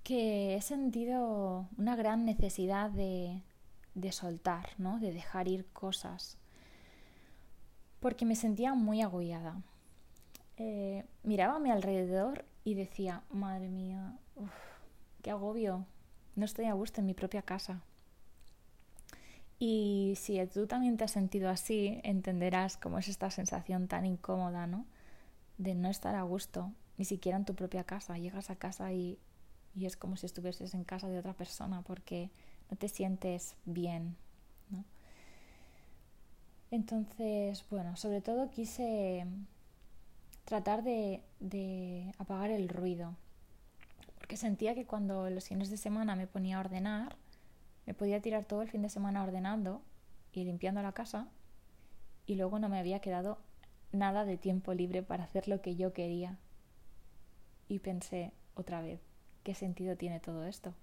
que 0.02 0.56
he 0.56 0.62
sentido 0.62 1.68
una 1.78 1.96
gran 1.96 2.24
necesidad 2.24 2.90
de, 2.90 3.40
de 3.94 4.12
soltar, 4.12 4.70
¿no? 4.78 4.98
de 4.98 5.12
dejar 5.12 5.48
ir 5.48 5.66
cosas, 5.72 6.38
porque 8.00 8.24
me 8.24 8.36
sentía 8.36 8.74
muy 8.74 9.00
agobiada. 9.00 9.62
Eh, 10.56 11.04
miraba 11.22 11.56
a 11.56 11.60
mi 11.60 11.70
alrededor 11.70 12.44
y 12.64 12.74
decía, 12.74 13.22
madre 13.30 13.68
mía, 13.68 14.18
qué 15.22 15.30
agobio, 15.30 15.86
no 16.34 16.44
estoy 16.44 16.66
a 16.66 16.72
gusto 16.72 17.00
en 17.00 17.06
mi 17.06 17.14
propia 17.14 17.42
casa. 17.42 17.82
Y 19.58 20.14
si 20.16 20.44
tú 20.46 20.66
también 20.66 20.96
te 20.96 21.04
has 21.04 21.12
sentido 21.12 21.48
así, 21.48 22.00
entenderás 22.02 22.76
cómo 22.76 22.98
es 22.98 23.06
esta 23.06 23.30
sensación 23.30 23.86
tan 23.86 24.04
incómoda, 24.04 24.66
¿no? 24.66 24.86
De 25.58 25.74
no 25.74 25.88
estar 25.88 26.14
a 26.14 26.22
gusto, 26.22 26.72
ni 26.98 27.04
siquiera 27.04 27.38
en 27.38 27.44
tu 27.44 27.54
propia 27.54 27.84
casa. 27.84 28.18
Llegas 28.18 28.50
a 28.50 28.56
casa 28.56 28.92
y, 28.92 29.18
y 29.74 29.86
es 29.86 29.96
como 29.96 30.16
si 30.16 30.26
estuvieses 30.26 30.74
en 30.74 30.84
casa 30.84 31.08
de 31.08 31.18
otra 31.18 31.34
persona 31.34 31.82
porque 31.82 32.30
no 32.70 32.76
te 32.76 32.88
sientes 32.88 33.56
bien. 33.64 34.16
¿no? 34.70 34.84
Entonces, 36.70 37.64
bueno, 37.70 37.96
sobre 37.96 38.20
todo 38.20 38.50
quise 38.50 39.26
tratar 40.44 40.82
de, 40.82 41.22
de 41.40 42.12
apagar 42.18 42.50
el 42.50 42.68
ruido, 42.68 43.14
porque 44.18 44.36
sentía 44.36 44.74
que 44.74 44.86
cuando 44.86 45.30
los 45.30 45.48
fines 45.48 45.70
de 45.70 45.76
semana 45.76 46.16
me 46.16 46.26
ponía 46.26 46.56
a 46.56 46.60
ordenar, 46.60 47.16
me 47.86 47.94
podía 47.94 48.20
tirar 48.20 48.44
todo 48.44 48.62
el 48.62 48.68
fin 48.68 48.82
de 48.82 48.88
semana 48.88 49.22
ordenando 49.22 49.82
y 50.32 50.44
limpiando 50.44 50.82
la 50.82 50.92
casa 50.92 51.28
y 52.26 52.36
luego 52.36 52.58
no 52.58 52.68
me 52.68 52.78
había 52.78 53.00
quedado 53.00 53.38
nada 53.92 54.24
de 54.24 54.36
tiempo 54.36 54.74
libre 54.74 55.02
para 55.02 55.24
hacer 55.24 55.48
lo 55.48 55.60
que 55.60 55.76
yo 55.76 55.92
quería. 55.92 56.38
Y 57.68 57.78
pensé 57.78 58.32
otra 58.54 58.82
vez, 58.82 59.00
¿qué 59.44 59.54
sentido 59.54 59.96
tiene 59.96 60.20
todo 60.20 60.44
esto? 60.44 60.74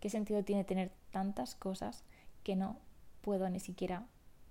¿Qué 0.00 0.10
sentido 0.10 0.44
tiene 0.44 0.64
tener 0.64 0.90
tantas 1.10 1.54
cosas 1.54 2.04
que 2.42 2.56
no 2.56 2.78
puedo 3.22 3.48
ni 3.48 3.60
siquiera 3.60 4.06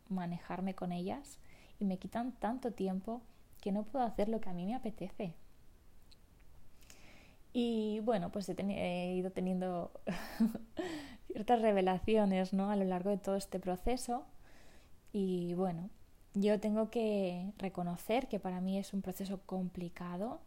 manejarme 0.09 0.75
con 0.75 0.91
ellas 0.91 1.39
y 1.79 1.85
me 1.85 1.97
quitan 1.97 2.31
tanto 2.33 2.71
tiempo 2.71 3.21
que 3.61 3.71
no 3.71 3.83
puedo 3.83 4.05
hacer 4.05 4.29
lo 4.29 4.41
que 4.41 4.49
a 4.49 4.53
mí 4.53 4.65
me 4.65 4.75
apetece? 4.75 5.33
Y 7.53 7.99
bueno, 7.99 8.31
pues 8.31 8.49
he, 8.49 8.55
he 8.57 9.13
ido 9.13 9.31
teniendo 9.31 9.91
ciertas 11.27 11.61
revelaciones 11.61 12.53
¿no? 12.53 12.71
a 12.71 12.75
lo 12.75 12.85
largo 12.85 13.11
de 13.11 13.17
todo 13.17 13.35
este 13.35 13.59
proceso 13.59 14.25
y 15.11 15.53
bueno, 15.53 15.89
yo 16.33 16.59
tengo 16.59 16.89
que 16.89 17.51
reconocer 17.57 18.27
que 18.27 18.39
para 18.39 18.61
mí 18.61 18.77
es 18.77 18.93
un 18.93 19.01
proceso 19.01 19.41
complicado 19.45 20.41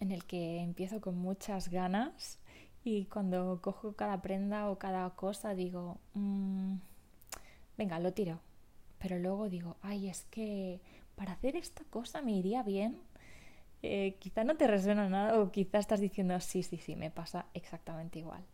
en 0.00 0.12
el 0.12 0.24
que 0.24 0.60
empiezo 0.60 1.00
con 1.00 1.16
muchas 1.16 1.68
ganas 1.68 2.38
y 2.84 3.06
cuando 3.06 3.60
cojo 3.62 3.94
cada 3.94 4.22
prenda 4.22 4.70
o 4.70 4.78
cada 4.78 5.10
cosa 5.10 5.54
digo, 5.54 5.98
mm, 6.14 6.76
venga, 7.76 7.98
lo 7.98 8.12
tiro. 8.12 8.40
Pero 8.98 9.18
luego 9.18 9.48
digo, 9.48 9.76
ay, 9.82 10.08
es 10.08 10.24
que 10.30 10.80
para 11.16 11.32
hacer 11.32 11.56
esta 11.56 11.84
cosa 11.84 12.22
me 12.22 12.32
iría 12.32 12.62
bien. 12.62 12.98
Eh, 13.82 14.16
quizá 14.20 14.44
no 14.44 14.56
te 14.56 14.66
resuena 14.66 15.08
nada 15.08 15.40
o 15.40 15.52
quizá 15.52 15.78
estás 15.78 16.00
diciendo, 16.00 16.38
sí, 16.40 16.62
sí, 16.62 16.78
sí, 16.78 16.96
me 16.96 17.10
pasa 17.10 17.46
exactamente 17.54 18.18
igual. 18.18 18.44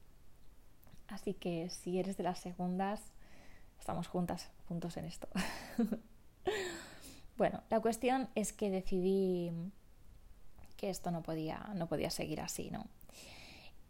Así 1.08 1.34
que 1.34 1.68
si 1.70 1.98
eres 1.98 2.16
de 2.16 2.24
las 2.24 2.40
segundas, 2.40 3.12
estamos 3.82 4.06
juntas, 4.06 4.48
juntos 4.68 4.96
en 4.96 5.06
esto. 5.06 5.26
bueno, 7.36 7.64
la 7.68 7.80
cuestión 7.80 8.28
es 8.36 8.52
que 8.52 8.70
decidí 8.70 9.50
que 10.76 10.88
esto 10.88 11.10
no 11.10 11.24
podía, 11.24 11.68
no 11.74 11.88
podía 11.88 12.08
seguir 12.10 12.40
así, 12.40 12.70
¿no? 12.70 12.86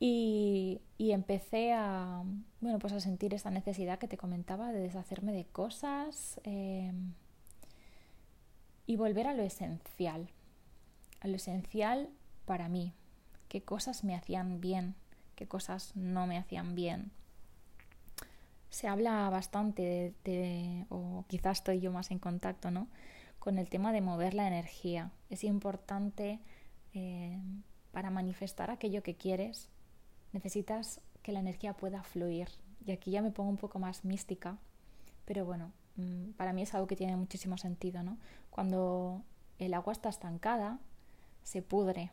Y, 0.01 0.81
empecé 0.99 1.75
a, 1.75 2.23
bueno, 2.63 2.79
pues 2.79 2.95
a 2.95 3.01
sentir 3.01 3.35
esa 3.35 3.51
necesidad 3.51 3.99
que 3.99 4.09
te 4.09 4.17
comentaba 4.17 4.73
de 4.73 4.81
deshacerme 4.81 5.31
de 5.31 5.45
cosas 5.45 6.41
em, 6.45 7.13
y 8.87 8.97
volver 8.97 9.27
a 9.27 9.35
lo 9.35 9.43
esencial, 9.43 10.31
a 11.21 11.29
lo 11.29 11.37
esencial 11.37 12.09
para 12.47 12.71
mí, 12.71 12.95
qué 13.49 13.63
cosas 13.63 14.05
me 14.05 14.15
hacían 14.15 14.59
bien, 14.59 14.95
qué 15.37 15.47
cosas 15.47 15.95
no 15.97 16.27
me 16.27 16.39
hacían 16.39 16.75
bien. 16.75 17.13
Se 18.73 18.89
habla 18.89 19.29
bastante 19.29 20.15
de, 20.25 20.87
o 20.89 21.27
quizás 21.29 21.59
estoy 21.59 21.81
yo 21.81 21.93
más 21.93 22.11
en 22.11 22.19
contacto, 22.19 22.71
¿no? 22.71 22.89
Con 23.39 23.59
el 23.59 23.69
tema 23.69 23.93
de 23.93 24.01
mover 24.01 24.33
la 24.33 24.49
energía. 24.49 25.11
Es 25.29 25.45
importante 25.45 26.41
em, 26.95 27.63
para 27.91 28.09
manifestar 28.09 28.71
aquello 28.71 29.03
que 29.03 29.15
quieres, 29.15 29.69
necesitas 30.33 31.03
que 31.23 31.33
la 31.33 31.41
energía 31.41 31.75
pueda 31.75 32.03
fluir. 32.03 32.49
Y 32.87 32.93
aquí 32.93 33.11
ya 33.11 33.21
me 33.21 33.31
pongo 33.31 33.51
un 33.51 33.59
poco 33.59 33.79
más 33.79 34.07
mística, 34.07 34.57
pero 35.27 35.45
bueno, 35.45 35.71
mm, 35.97 36.31
para 36.39 36.55
mí 36.55 36.63
es 36.63 36.73
algo 36.73 36.87
que 36.87 36.97
tiene 36.97 37.15
muchísimo 37.15 37.59
sentido, 37.59 38.03
¿no? 38.03 38.17
Cuando 38.49 39.23
el 39.59 39.75
agua 39.75 39.93
está 39.93 40.09
estancada, 40.09 40.79
se 41.43 41.61
pudre. 41.61 42.11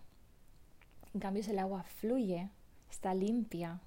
En 1.13 1.21
cambio, 1.21 1.41
si 1.41 1.51
el 1.51 1.59
agua 1.59 1.83
fluye, 1.83 2.49
está 2.91 3.13
limpia, 3.13 3.79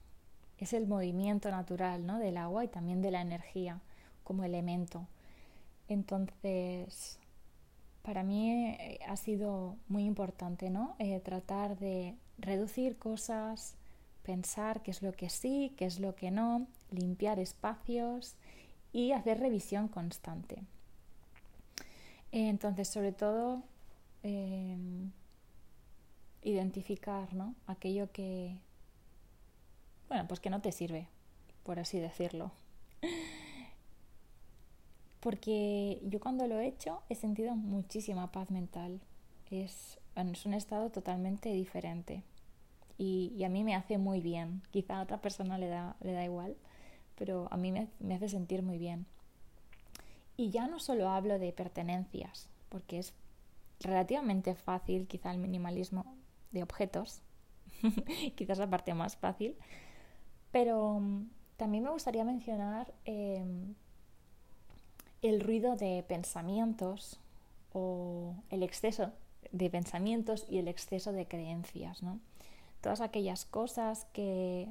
es 0.63 0.73
el 0.73 0.87
movimiento 0.87 1.51
natural 1.51 2.07
¿no? 2.07 2.19
del 2.19 2.37
agua 2.37 2.65
y 2.65 2.69
también 2.69 3.03
de 3.03 3.11
la 3.11 3.21
energía 3.21 3.81
como 4.23 4.45
elemento. 4.45 5.09
Entonces, 5.89 7.19
para 8.03 8.23
mí 8.23 8.53
eh, 8.53 9.01
ha 9.09 9.17
sido 9.17 9.77
muy 9.89 10.05
importante 10.05 10.71
¿no? 10.71 10.95
Eh, 11.01 11.19
tratar 11.21 11.77
de 11.79 12.15
reducir 12.39 12.97
cosas, 12.97 13.75
pensar 14.23 14.83
qué 14.83 14.93
es 14.93 15.03
lo 15.03 15.13
que 15.13 15.29
sí, 15.29 15.75
qué 15.77 15.87
es 15.87 15.99
lo 15.99 16.15
que 16.15 16.31
no, 16.31 16.69
limpiar 16.91 17.41
espacios 17.41 18.37
y 18.93 19.13
hacer 19.13 19.41
revisión 19.41 19.89
constante. 19.89 20.63
Entonces, 22.31 22.89
sobre 22.89 23.13
todo, 23.13 23.63
identificar 26.43 27.35
¿no? 27.35 27.55
aquello 27.67 28.11
que, 28.13 28.57
bueno, 30.13 30.29
pues 30.29 30.41
que 30.41 30.51
no 30.51 30.61
te 30.61 30.73
sirve, 30.73 31.09
por 31.63 31.79
así 31.79 31.99
decirlo. 31.99 32.51
Porque 35.21 36.03
yo 36.03 36.21
cuando 36.21 36.47
lo 36.47 36.61
he 36.61 36.67
hecho 36.67 37.01
he 37.09 37.15
sentido 37.15 37.57
muchísima 37.57 38.31
paz 38.31 38.51
mental. 38.51 39.01
Es, 39.51 39.99
es 40.15 40.47
un 40.47 40.53
estado 40.53 40.91
totalmente 40.91 41.51
diferente 41.51 42.23
y, 42.99 43.43
a 43.43 43.49
mí 43.49 43.65
me 43.65 43.75
hace 43.75 43.97
muy 43.97 44.21
bien. 44.21 44.61
Quizá 44.71 44.99
a 44.99 45.03
otra 45.03 45.23
persona 45.23 45.57
le 45.57 45.69
da, 45.69 45.97
le 46.03 46.13
da 46.13 46.25
igual, 46.25 46.57
pero 47.17 47.49
a 47.51 47.57
mí 47.57 47.73
me, 47.73 47.89
me 47.99 48.15
hace 48.15 48.29
sentir 48.29 48.63
muy 48.63 48.77
bien. 48.77 49.07
Y 50.37 50.51
ya 50.51 50.67
no 50.67 50.79
solo 50.79 51.09
hablo 51.09 51.39
de 51.39 51.55
pertenencias, 51.55 52.51
porque 52.69 52.99
es 52.99 53.15
relativamente 53.81 54.55
fácil, 54.55 55.07
quizá 55.07 55.31
el 55.31 55.39
minimalismo 55.39 56.05
de 56.51 56.63
objetos, 56.63 57.23
quizás 58.37 58.59
la 58.59 58.69
parte 58.69 58.93
más 58.93 59.17
fácil, 59.17 59.57
pero 60.53 61.01
mm, 61.01 61.29
también 61.57 61.85
me 61.85 61.91
gustaría 61.91 62.25
mencionar 62.25 62.93
em, 63.05 63.75
el 65.23 65.41
ruido 65.41 65.77
de 65.77 66.05
pensamientos 66.07 67.19
o 67.73 68.35
el 68.51 68.63
exceso 68.63 69.11
de 69.51 69.71
pensamientos 69.71 70.47
y 70.49 70.59
el 70.59 70.69
exceso 70.69 71.13
de 71.13 71.27
creencias, 71.27 72.03
¿no? 72.03 72.21
todas 72.83 73.01
aquellas 73.01 73.45
cosas 73.45 74.07
que, 74.13 74.69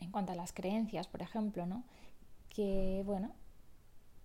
en 0.00 0.10
cuanto 0.10 0.32
a 0.32 0.34
las 0.34 0.52
creencias, 0.52 1.06
por 1.06 1.22
ejemplo, 1.22 1.66
¿no? 1.66 1.84
que, 2.48 3.02
bueno, 3.04 3.30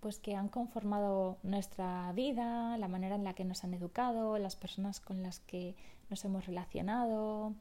pues 0.00 0.18
que 0.18 0.34
han 0.34 0.48
conformado 0.48 1.38
nuestra 1.42 2.10
vida, 2.12 2.76
la 2.78 2.88
manera 2.88 3.14
en 3.14 3.24
la 3.24 3.34
que 3.34 3.44
nos 3.44 3.62
han 3.62 3.74
educado, 3.74 4.38
las 4.38 4.56
personas 4.56 5.00
con 5.00 5.22
las 5.22 5.40
que 5.40 5.76
nos 6.10 6.24
hemos 6.24 6.46
relacionado, 6.46 7.52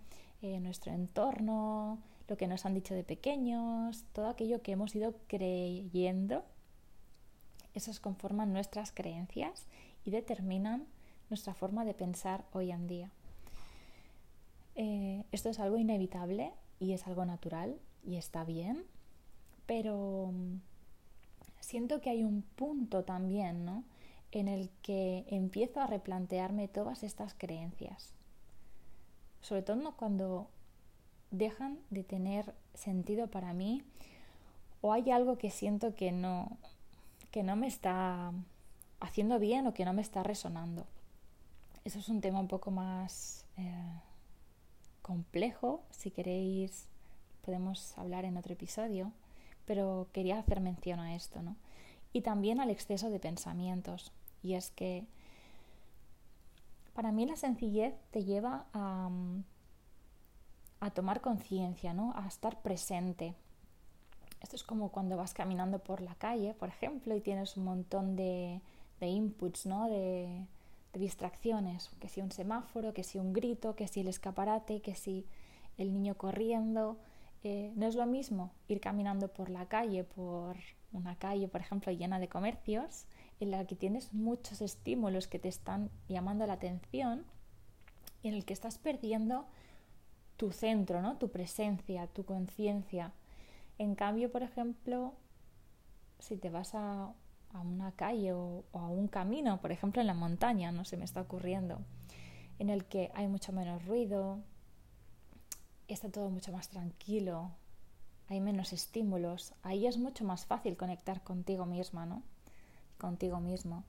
eh, 0.42 0.60
nuestro 0.60 0.92
entorno, 0.92 2.00
lo 2.34 2.38
que 2.38 2.48
nos 2.48 2.66
han 2.66 2.74
dicho 2.74 2.96
de 2.96 3.04
pequeños, 3.04 4.06
todo 4.12 4.28
aquello 4.28 4.64
que 4.64 4.72
hemos 4.72 4.96
ido 4.96 5.14
creyendo, 5.28 6.44
esos 7.76 8.00
conforman 8.00 8.52
nuestras 8.52 8.92
creencias 8.92 9.68
y 10.04 10.10
determinan 10.10 10.88
nuestra 11.30 11.54
forma 11.54 11.86
de 11.86 11.94
pensar 11.94 12.44
hoy 12.52 12.72
en 12.72 12.88
día. 12.88 13.12
Eh, 14.74 15.24
esto 15.32 15.50
es 15.50 15.60
algo 15.60 15.78
inevitable 15.78 16.54
y 16.80 16.94
es 16.94 17.06
algo 17.06 17.24
natural 17.24 17.78
y 18.04 18.16
está 18.16 18.44
bien, 18.44 18.84
pero 19.68 20.32
mm, 20.34 20.56
siento 21.60 22.02
que 22.02 22.10
hay 22.10 22.24
un 22.24 22.42
punto 22.42 23.04
también, 23.04 23.64
¿no? 23.64 23.84
En 24.32 24.48
el 24.48 24.72
que 24.82 25.26
empiezo 25.28 25.82
a 25.82 25.86
replantearme 25.86 26.68
todas 26.68 27.04
estas 27.04 27.36
creencias. 27.36 28.12
Sobre 29.42 29.62
todo 29.62 29.96
cuando 29.96 30.48
dejan 31.34 31.80
de 31.90 32.04
tener 32.04 32.54
sentido 32.76 33.28
para 33.28 33.54
mí 33.54 33.84
o 34.82 34.94
hay 34.94 35.12
algo 35.12 35.38
que 35.38 35.50
siento 35.50 35.96
que 35.96 36.12
no, 36.12 36.58
que 37.32 37.44
no 37.44 37.56
me 37.56 37.68
está 37.68 38.32
haciendo 39.00 39.40
bien 39.40 39.66
o 39.68 39.74
que 39.74 39.84
no 39.84 39.94
me 39.94 40.02
está 40.02 40.24
resonando. 40.24 40.86
Eso 41.84 42.00
es 42.00 42.08
un 42.08 42.22
tema 42.22 42.40
un 42.40 42.48
poco 42.48 42.72
más 42.72 43.46
eh, 43.58 44.00
complejo, 45.02 45.82
si 45.92 46.12
queréis 46.12 46.88
podemos 47.44 47.98
hablar 47.98 48.24
en 48.24 48.38
otro 48.38 48.54
episodio, 48.54 49.12
pero 49.66 50.08
quería 50.14 50.40
hacer 50.40 50.62
mención 50.62 51.00
a 51.00 51.16
esto, 51.16 51.42
¿no? 51.42 51.58
Y 52.14 52.22
también 52.22 52.62
al 52.62 52.70
exceso 52.70 53.10
de 53.10 53.20
pensamientos. 53.20 54.12
Y 54.44 54.54
es 54.54 54.70
que 54.70 55.06
para 56.94 57.12
mí 57.12 57.26
la 57.26 57.36
sencillez 57.36 57.96
te 58.12 58.24
lleva 58.24 58.66
a, 58.74 59.10
a 60.86 60.92
tomar 60.92 61.22
conciencia, 61.22 61.94
¿no? 61.94 62.14
A 62.16 62.28
estar 62.28 62.62
presente. 62.62 63.36
Esto 64.42 64.58
es 64.58 64.64
como 64.64 64.90
cuando 64.90 65.16
vas 65.16 65.34
caminando 65.34 65.80
por 65.80 66.02
la 66.02 66.16
calle, 66.16 66.54
por 66.54 66.70
ejemplo, 66.70 67.16
y 67.16 67.22
tienes 67.22 67.56
un 67.56 67.64
montón 67.64 68.16
de, 68.16 68.62
de 69.00 69.08
inputs, 69.08 69.66
¿no? 69.66 69.90
De, 69.90 70.46
distracciones, 70.94 71.90
que 72.00 72.08
si 72.08 72.22
un 72.22 72.32
semáforo, 72.32 72.94
que 72.94 73.04
si 73.04 73.18
un 73.18 73.34
grito, 73.34 73.76
que 73.76 73.88
si 73.88 74.02
el 74.02 74.08
escaparate, 74.08 74.80
que 74.82 74.94
si 74.94 75.26
el 75.80 75.92
niño 75.92 76.16
corriendo. 76.16 77.00
Eh, 77.44 77.74
no 77.76 77.88
es 77.88 77.96
lo 77.96 78.06
mismo 78.06 78.52
ir 78.68 78.80
caminando 78.80 79.28
por 79.28 79.50
la 79.50 79.66
calle, 79.66 80.04
por 80.04 80.56
una 80.92 81.16
calle, 81.16 81.48
por 81.48 81.62
ejemplo, 81.62 81.92
llena 81.92 82.20
de 82.20 82.30
comercios, 82.30 83.06
en 83.40 83.50
la 83.50 83.66
que 83.66 83.76
tienes 83.76 84.14
muchos 84.14 84.62
estímulos 84.62 85.28
que 85.28 85.40
te 85.40 85.50
están 85.50 85.90
llamando 86.08 86.46
la 86.46 86.54
atención 86.54 87.26
y 88.22 88.28
en 88.28 88.36
el 88.36 88.46
que 88.46 88.54
estás 88.54 88.78
perdiendo 88.78 89.48
tu 90.38 90.52
centro, 90.52 91.02
¿no? 91.02 91.18
tu 91.18 91.30
presencia, 91.30 92.08
tu 92.08 92.26
conciencia. 92.26 93.12
En 93.78 93.96
cambio, 93.96 94.32
por 94.32 94.44
ejemplo, 94.44 95.14
si 96.20 96.38
te 96.38 96.50
vas 96.50 96.76
a 96.76 97.14
a 97.54 97.60
una 97.60 97.92
calle 97.92 98.34
o, 98.34 98.64
a 98.74 98.88
un 98.88 99.08
camino, 99.08 99.62
por 99.62 99.72
ejemplo 99.72 100.02
en 100.02 100.08
la 100.08 100.14
montaña, 100.14 100.72
no 100.72 100.86
se 100.86 100.98
me 100.98 101.06
está 101.06 101.22
ocurriendo, 101.22 101.80
en 102.60 102.70
el 102.70 102.86
que 102.86 103.12
hay 103.14 103.28
mucho 103.28 103.54
menos 103.54 103.86
ruido, 103.86 104.40
está 105.88 106.10
todo 106.10 106.30
mucho 106.30 106.52
más 106.52 106.70
tranquilo, 106.70 107.52
hay 108.28 108.42
menos 108.42 108.74
estímulos, 108.74 109.54
ahí 109.62 109.86
es 109.86 109.98
mucho 109.98 110.26
más 110.26 110.46
fácil 110.46 110.76
conectar 110.76 111.24
contigo 111.24 111.66
misma, 111.66 112.06
¿no? 112.06 112.24
Contigo 112.98 113.40
mismo. 113.40 113.84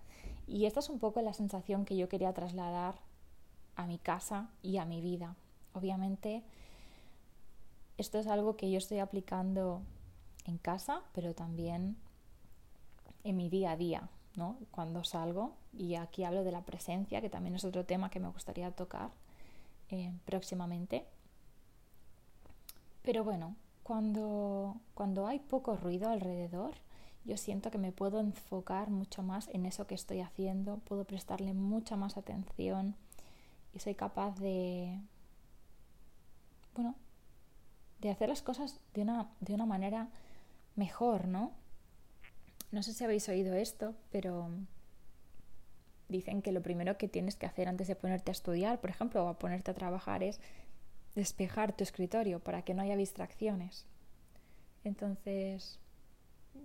Y 0.46 0.66
esta 0.66 0.80
es 0.80 0.90
un 0.90 0.98
poco 0.98 1.22
la 1.22 1.32
sensación 1.32 1.84
que 1.84 1.96
yo 1.96 2.08
quería 2.08 2.34
trasladar 2.34 2.96
a 3.76 3.86
mi 3.86 3.98
casa 3.98 4.50
y 4.60 4.76
a 4.76 4.84
mi 4.84 5.00
vida. 5.00 5.36
Obviamente, 5.74 6.42
esto 7.98 8.18
es 8.18 8.26
algo 8.26 8.56
que 8.56 8.70
yo 8.70 8.78
estoy 8.78 8.98
aplicando 9.00 9.82
en 10.46 10.58
casa, 10.58 11.02
pero 11.12 11.34
también 11.34 11.96
en 13.24 13.36
mi 13.36 13.48
día 13.48 13.72
a 13.72 13.76
día, 13.76 14.08
¿no? 14.36 14.56
Cuando 14.70 15.04
salgo, 15.04 15.52
y 15.72 15.96
aquí 15.96 16.24
hablo 16.24 16.44
de 16.44 16.52
la 16.52 16.62
presencia, 16.62 17.20
que 17.20 17.30
también 17.30 17.54
es 17.54 17.64
otro 17.64 17.84
tema 17.84 18.10
que 18.10 18.20
me 18.20 18.28
gustaría 18.28 18.70
tocar 18.70 19.10
eh, 19.90 20.12
próximamente. 20.24 21.04
Pero 23.02 23.24
bueno, 23.24 23.56
cuando, 23.82 24.76
cuando 24.94 25.26
hay 25.26 25.38
poco 25.38 25.76
ruido 25.76 26.08
alrededor, 26.08 26.74
yo 27.24 27.36
siento 27.36 27.70
que 27.70 27.78
me 27.78 27.92
puedo 27.92 28.20
enfocar 28.20 28.90
mucho 28.90 29.22
más 29.22 29.48
en 29.48 29.66
eso 29.66 29.86
que 29.86 29.94
estoy 29.94 30.20
haciendo, 30.20 30.78
puedo 30.78 31.04
prestarle 31.04 31.54
mucha 31.54 31.96
más 31.96 32.16
atención 32.16 32.96
y 33.74 33.80
soy 33.80 33.94
capaz 33.94 34.38
de, 34.38 34.98
bueno, 36.74 36.96
de 38.00 38.10
hacer 38.10 38.28
las 38.28 38.42
cosas 38.42 38.80
de 38.92 39.02
una, 39.02 39.30
de 39.40 39.54
una 39.54 39.66
manera 39.66 40.08
mejor, 40.76 41.26
¿no? 41.26 41.52
No 42.70 42.82
sé 42.82 42.92
si 42.92 43.04
habéis 43.04 43.28
oído 43.28 43.54
esto, 43.54 43.94
pero 44.10 44.50
dicen 46.08 46.42
que 46.42 46.52
lo 46.52 46.62
primero 46.62 46.98
que 46.98 47.08
tienes 47.08 47.36
que 47.36 47.46
hacer 47.46 47.68
antes 47.68 47.88
de 47.88 47.96
ponerte 47.96 48.30
a 48.30 48.32
estudiar, 48.32 48.80
por 48.80 48.90
ejemplo, 48.90 49.24
o 49.24 49.28
a 49.28 49.38
ponerte 49.38 49.70
a 49.70 49.74
trabajar 49.74 50.22
es 50.22 50.40
despejar 51.14 51.76
tu 51.76 51.84
escritorio 51.84 52.40
para 52.40 52.62
que 52.62 52.74
no 52.74 52.82
haya 52.82 52.96
distracciones. 52.96 53.86
Entonces, 54.82 55.78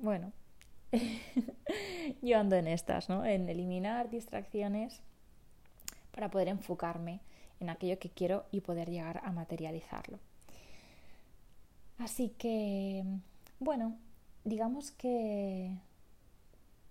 bueno, 0.01 0.33
yo 2.21 2.37
ando 2.37 2.55
en 2.55 2.67
estas, 2.67 3.09
¿no? 3.09 3.25
En 3.25 3.47
eliminar 3.47 4.09
distracciones 4.09 5.01
para 6.11 6.29
poder 6.29 6.47
enfocarme 6.47 7.21
en 7.59 7.69
aquello 7.69 7.99
que 7.99 8.09
quiero 8.09 8.45
y 8.51 8.61
poder 8.61 8.89
llegar 8.89 9.21
a 9.23 9.31
materializarlo. 9.31 10.19
Así 11.97 12.29
que, 12.37 13.03
bueno, 13.59 13.97
digamos 14.45 14.91
que 14.91 15.75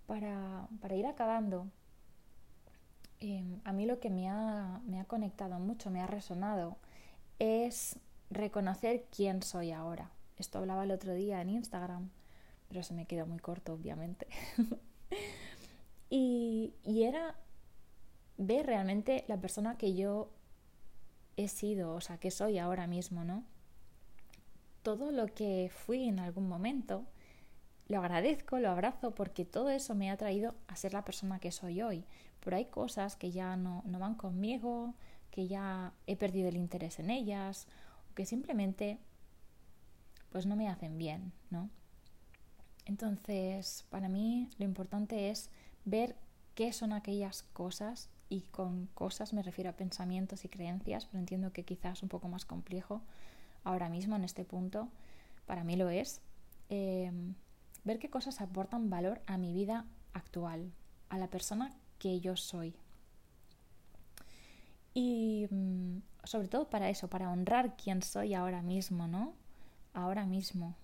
para, 0.05 0.67
ir 0.95 1.05
acabando, 1.07 1.67
em, 3.19 3.59
a 3.63 3.73
mí 3.73 3.85
lo 3.85 3.99
que 3.99 4.09
me 4.09 4.29
ha, 4.29 4.81
me 4.85 4.99
ha 4.99 5.05
conectado 5.05 5.59
mucho, 5.59 5.89
me 5.89 6.01
ha 6.01 6.07
resonado, 6.07 6.77
es 7.39 7.97
reconocer 8.29 9.05
quién 9.15 9.41
soy 9.41 9.71
ahora. 9.71 10.11
Esto 10.37 10.59
hablaba 10.59 10.83
el 10.83 10.91
otro 10.91 11.13
día 11.13 11.41
en 11.41 11.49
Instagram, 11.49 12.09
pero 12.69 12.83
se 12.83 12.93
me 12.93 13.05
quedó 13.05 13.25
muy 13.25 13.39
corto, 13.39 13.73
obviamente. 13.73 14.27
y, 16.09 16.73
y 16.85 17.03
era 17.03 17.35
ver 18.37 18.65
realmente 18.67 19.25
la 19.27 19.37
persona 19.37 19.77
que 19.77 19.95
yo 19.95 20.29
he 21.39 21.47
sido, 21.47 21.93
o 21.93 22.01
sea, 22.01 22.17
que 22.17 22.31
soy 22.31 22.57
ahora 22.57 22.85
mismo, 22.85 23.23
¿no? 23.23 23.45
Todo 24.83 25.11
lo 25.11 25.27
que 25.27 25.71
fui 25.73 26.03
en 26.03 26.19
algún 26.19 26.49
momento, 26.49 27.05
lo 27.87 27.99
agradezco, 27.99 28.59
lo 28.59 28.69
abrazo, 28.69 29.15
porque 29.15 29.45
todo 29.45 29.69
eso 29.69 29.95
me 29.95 30.11
ha 30.11 30.17
traído 30.17 30.53
a 30.67 30.75
ser 30.75 30.91
la 30.91 31.05
persona 31.05 31.39
que 31.39 31.51
soy 31.51 31.81
hoy. 31.81 32.03
Pero 32.41 32.57
hay 32.57 32.65
cosas 32.65 33.15
que 33.15 33.31
ya 33.31 33.55
no, 33.55 33.83
no 33.85 33.99
van 33.99 34.15
conmigo, 34.15 34.95
que 35.31 35.47
ya 35.47 35.93
he 36.07 36.17
perdido 36.17 36.49
el 36.49 36.57
interés 36.57 36.99
en 36.99 37.09
ellas, 37.09 37.67
o 38.11 38.15
que 38.15 38.25
simplemente 38.25 38.99
pues 40.31 40.45
no 40.45 40.57
me 40.57 40.67
hacen 40.67 40.97
bien, 40.97 41.31
¿no? 41.49 41.69
Entonces, 42.85 43.85
para 43.89 44.09
mí 44.09 44.49
lo 44.57 44.65
importante 44.65 45.29
es 45.29 45.49
ver 45.85 46.17
qué 46.53 46.73
son 46.73 46.91
aquellas 46.91 47.43
cosas 47.43 48.09
y 48.29 48.41
con 48.51 48.85
cosas 48.93 49.33
me 49.33 49.41
refiero 49.41 49.71
a 49.71 49.73
pensamientos 49.73 50.45
y 50.45 50.49
creencias, 50.49 51.05
pero 51.05 51.19
entiendo 51.19 51.51
que 51.51 51.65
quizás 51.65 52.03
un 52.03 52.09
poco 52.09 52.27
más 52.27 52.45
complejo 52.45 53.01
ahora 53.63 53.89
mismo 53.89 54.15
en 54.15 54.23
este 54.23 54.45
punto, 54.45 54.87
para 55.45 55.63
mí 55.63 55.75
lo 55.75 55.89
es, 55.89 56.21
em, 56.69 57.33
ver 57.83 57.97
qué 57.97 58.09
cosas 58.09 58.39
aportan 58.39 58.89
valor 58.89 59.21
a 59.25 59.37
mi 59.37 59.51
vida 59.53 59.85
actual, 60.13 60.71
a 61.09 61.17
la 61.17 61.27
persona 61.27 61.73
que 61.97 62.19
yo 62.19 62.35
soy. 62.35 62.75
Y 64.93 65.47
mm, 65.49 65.97
sobre 66.23 66.47
todo 66.47 66.69
para 66.69 66.89
eso, 66.89 67.09
para 67.09 67.31
honrar 67.31 67.75
quién 67.77 68.01
soy 68.03 68.35
ahora 68.35 68.61
mismo, 68.61 69.07
¿no? 69.07 69.33
Ahora 69.93 70.25
mismo, 70.25 70.75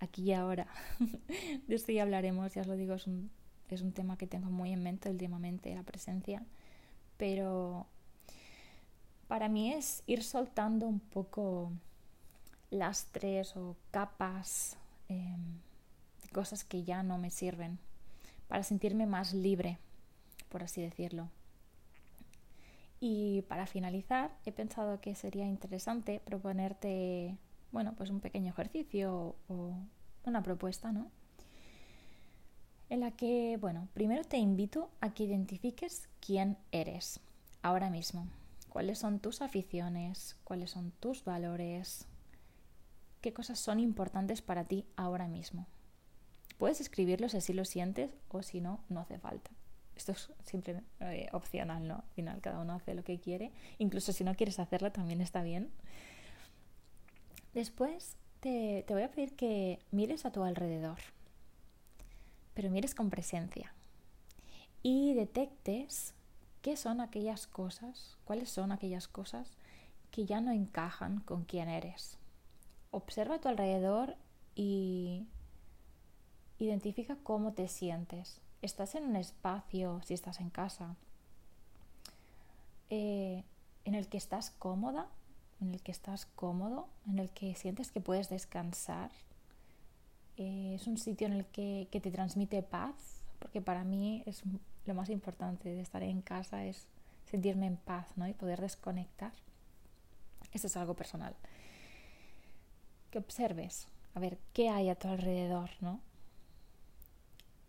aquí 0.00 0.24
y 0.24 0.32
ahora. 0.32 0.66
de 1.68 1.74
esto 1.74 1.92
ya 1.92 2.02
hablaremos, 2.02 2.52
ya 2.54 2.62
os 2.62 2.66
lo 2.66 2.74
digo, 2.76 2.94
es 2.94 3.06
un, 3.06 3.30
es 3.70 3.82
un 3.82 3.92
tema 3.92 4.16
que 4.18 4.26
tengo 4.26 4.50
muy 4.50 4.72
en 4.72 4.82
mente 4.82 5.08
últimamente, 5.10 5.74
la 5.74 5.82
presencia 5.84 6.42
pero 7.24 7.86
para 9.28 9.48
mí 9.48 9.72
es 9.72 10.02
ir 10.06 10.22
soltando 10.22 10.86
un 10.86 11.00
poco 11.00 11.72
lastres 12.68 13.56
o 13.56 13.76
capas 13.90 14.76
em, 15.08 15.40
de 16.20 16.28
cosas 16.34 16.64
que 16.64 16.84
ya 16.84 17.02
no 17.02 17.16
me 17.16 17.30
sirven 17.30 17.78
para 18.46 18.62
sentirme 18.62 19.06
más 19.06 19.32
libre, 19.32 19.78
por 20.50 20.64
así 20.64 20.82
decirlo. 20.82 21.30
Y 23.00 23.40
para 23.48 23.66
finalizar, 23.66 24.30
he 24.44 24.52
pensado 24.52 25.00
que 25.00 25.14
sería 25.14 25.46
interesante 25.46 26.20
proponerte, 26.20 27.38
bueno, 27.72 27.94
pues 27.96 28.10
un 28.10 28.20
pequeño 28.20 28.50
ejercicio 28.50 29.34
o 29.48 29.72
una 30.26 30.42
propuesta, 30.42 30.92
¿no? 30.92 31.10
En 32.90 33.00
la 33.00 33.10
que, 33.12 33.56
bueno, 33.60 33.88
primero 33.94 34.24
te 34.24 34.36
invito 34.36 34.90
a 35.00 35.14
que 35.14 35.24
identifiques 35.24 36.08
quién 36.20 36.56
eres 36.72 37.20
ahora 37.62 37.90
mismo, 37.90 38.28
cuáles 38.68 38.98
son 38.98 39.20
tus 39.20 39.42
aficiones, 39.42 40.36
cuáles 40.44 40.70
son 40.70 40.92
tus 41.00 41.24
valores, 41.24 42.06
qué 43.20 43.32
cosas 43.32 43.58
son 43.58 43.80
importantes 43.80 44.42
para 44.42 44.64
ti 44.64 44.84
ahora 44.96 45.28
mismo. 45.28 45.66
Puedes 46.58 46.80
escribirlo 46.80 47.28
si 47.28 47.38
así 47.38 47.52
lo 47.52 47.64
sientes 47.64 48.10
o 48.28 48.42
si 48.42 48.60
no, 48.60 48.80
no 48.88 49.00
hace 49.00 49.18
falta. 49.18 49.50
Esto 49.96 50.12
es 50.12 50.30
siempre 50.44 50.82
eh, 51.00 51.28
opcional, 51.32 51.86
¿no? 51.86 51.94
Al 51.96 52.10
final 52.14 52.40
cada 52.40 52.60
uno 52.60 52.74
hace 52.74 52.94
lo 52.94 53.04
que 53.04 53.20
quiere. 53.20 53.52
Incluso 53.78 54.12
si 54.12 54.24
no 54.24 54.34
quieres 54.34 54.58
hacerlo 54.58 54.92
también 54.92 55.20
está 55.20 55.42
bien. 55.42 55.70
Después 57.54 58.16
te 58.40 58.84
voy 58.88 59.02
a 59.02 59.10
pedir 59.10 59.36
que 59.36 59.78
mires 59.90 60.26
a 60.26 60.32
tu 60.32 60.42
alrededor 60.42 60.98
pero 62.54 62.70
mires 62.70 62.94
con 62.94 63.10
presencia 63.10 63.72
y 64.82 65.14
detectes 65.14 66.14
qué 66.62 66.76
son 66.76 67.00
aquellas 67.00 67.46
cosas, 67.46 68.16
cuáles 68.24 68.50
son 68.50 68.70
aquellas 68.70 69.08
cosas 69.08 69.50
que 70.10 70.26
ya 70.26 70.40
no 70.40 70.52
encajan 70.52 71.20
con 71.20 71.44
quién 71.44 71.68
eres. 71.68 72.18
Observa 72.90 73.36
a 73.36 73.40
tu 73.40 73.48
alrededor 73.48 74.16
y 74.54 75.26
identifica 76.58 77.16
cómo 77.22 77.52
te 77.52 77.66
sientes. 77.66 78.40
¿Estás 78.62 78.94
en 78.94 79.04
un 79.04 79.16
espacio, 79.16 80.00
si 80.04 80.14
estás 80.14 80.38
en 80.40 80.50
casa, 80.50 80.96
eh, 82.90 83.42
en 83.84 83.94
el 83.94 84.08
que 84.08 84.16
estás 84.16 84.50
cómoda, 84.50 85.08
en 85.60 85.72
el 85.72 85.82
que 85.82 85.92
estás 85.92 86.26
cómodo, 86.26 86.88
en 87.08 87.18
el 87.18 87.30
que 87.30 87.54
sientes 87.54 87.90
que 87.90 88.00
puedes 88.00 88.28
descansar, 88.28 89.10
eh, 90.36 90.72
es 90.74 90.86
un 90.86 90.98
sitio 90.98 91.26
en 91.26 91.34
el 91.34 91.46
que, 91.46 91.88
te 91.90 92.10
transmite 92.10 92.62
paz, 92.62 92.94
porque 93.38 93.60
para 93.60 93.84
mí 93.84 94.22
es 94.26 94.42
lo 94.86 94.94
más 94.94 95.10
importante 95.10 95.68
de 95.68 95.80
estar 95.80 96.02
en 96.02 96.22
casa 96.22 96.64
es 96.64 96.86
sentirme 97.24 97.66
en 97.66 97.76
paz 97.76 98.06
¿no? 98.16 98.28
y 98.28 98.34
poder 98.34 98.60
desconectar. 98.60 99.32
Eso 100.52 100.66
es 100.66 100.76
algo 100.76 100.94
personal. 100.94 101.34
Que 103.10 103.18
observes, 103.18 103.86
a 104.14 104.20
ver, 104.20 104.38
qué 104.52 104.68
hay 104.68 104.88
a 104.88 104.94
tu 104.94 105.08
alrededor, 105.08 105.70
¿no? 105.80 106.00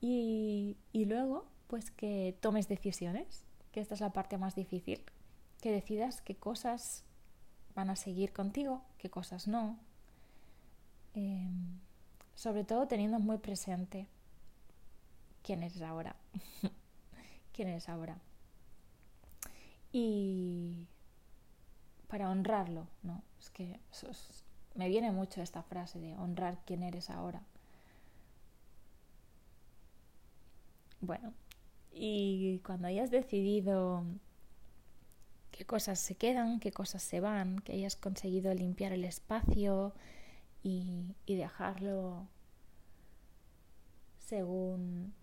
Y, 0.01 0.77
y 0.91 1.05
luego, 1.05 1.45
pues 1.67 1.89
que 1.89 2.37
tomes 2.41 2.67
decisiones, 2.67 3.43
que 3.71 3.79
esta 3.79 3.95
es 3.95 4.01
la 4.01 4.13
parte 4.13 4.37
más 4.37 4.55
difícil, 4.55 5.01
que 5.61 5.71
decidas 5.71 6.21
qué 6.21 6.35
cosas 6.35 7.03
van 7.75 7.89
a 7.89 7.95
seguir 7.95 8.33
contigo, 8.33 8.81
qué 8.97 9.09
cosas 9.09 9.47
no. 9.47 9.77
Eh, 11.13 11.49
sobre 12.35 12.63
todo 12.63 12.87
teniendo 12.87 13.19
muy 13.19 13.37
presente 13.37 14.07
quién 15.43 15.63
eres 15.63 15.81
ahora. 15.81 16.15
quién 17.53 17.69
eres 17.69 17.89
ahora. 17.89 18.17
Y 19.91 20.87
para 22.07 22.29
honrarlo, 22.29 22.87
¿no? 23.03 23.23
Es 23.39 23.49
que 23.49 23.79
me 24.75 24.89
viene 24.89 25.11
mucho 25.11 25.41
esta 25.41 25.63
frase 25.63 25.99
de 25.99 26.15
honrar 26.17 26.59
quién 26.65 26.83
eres 26.83 27.09
ahora. 27.09 27.41
Bueno, 30.99 31.33
y 31.91 32.59
cuando 32.65 32.87
hayas 32.87 33.11
decidido 33.11 34.03
qué 35.51 35.65
cosas 35.65 35.99
se 35.99 36.15
quedan, 36.15 36.59
qué 36.59 36.71
cosas 36.71 37.03
se 37.03 37.19
van, 37.21 37.59
que 37.59 37.73
hayas 37.73 37.95
conseguido 37.95 38.53
limpiar 38.53 38.91
el 38.91 39.05
espacio, 39.05 39.93
y, 40.65 41.15
dejarlo 41.27 42.27
según 44.17 45.13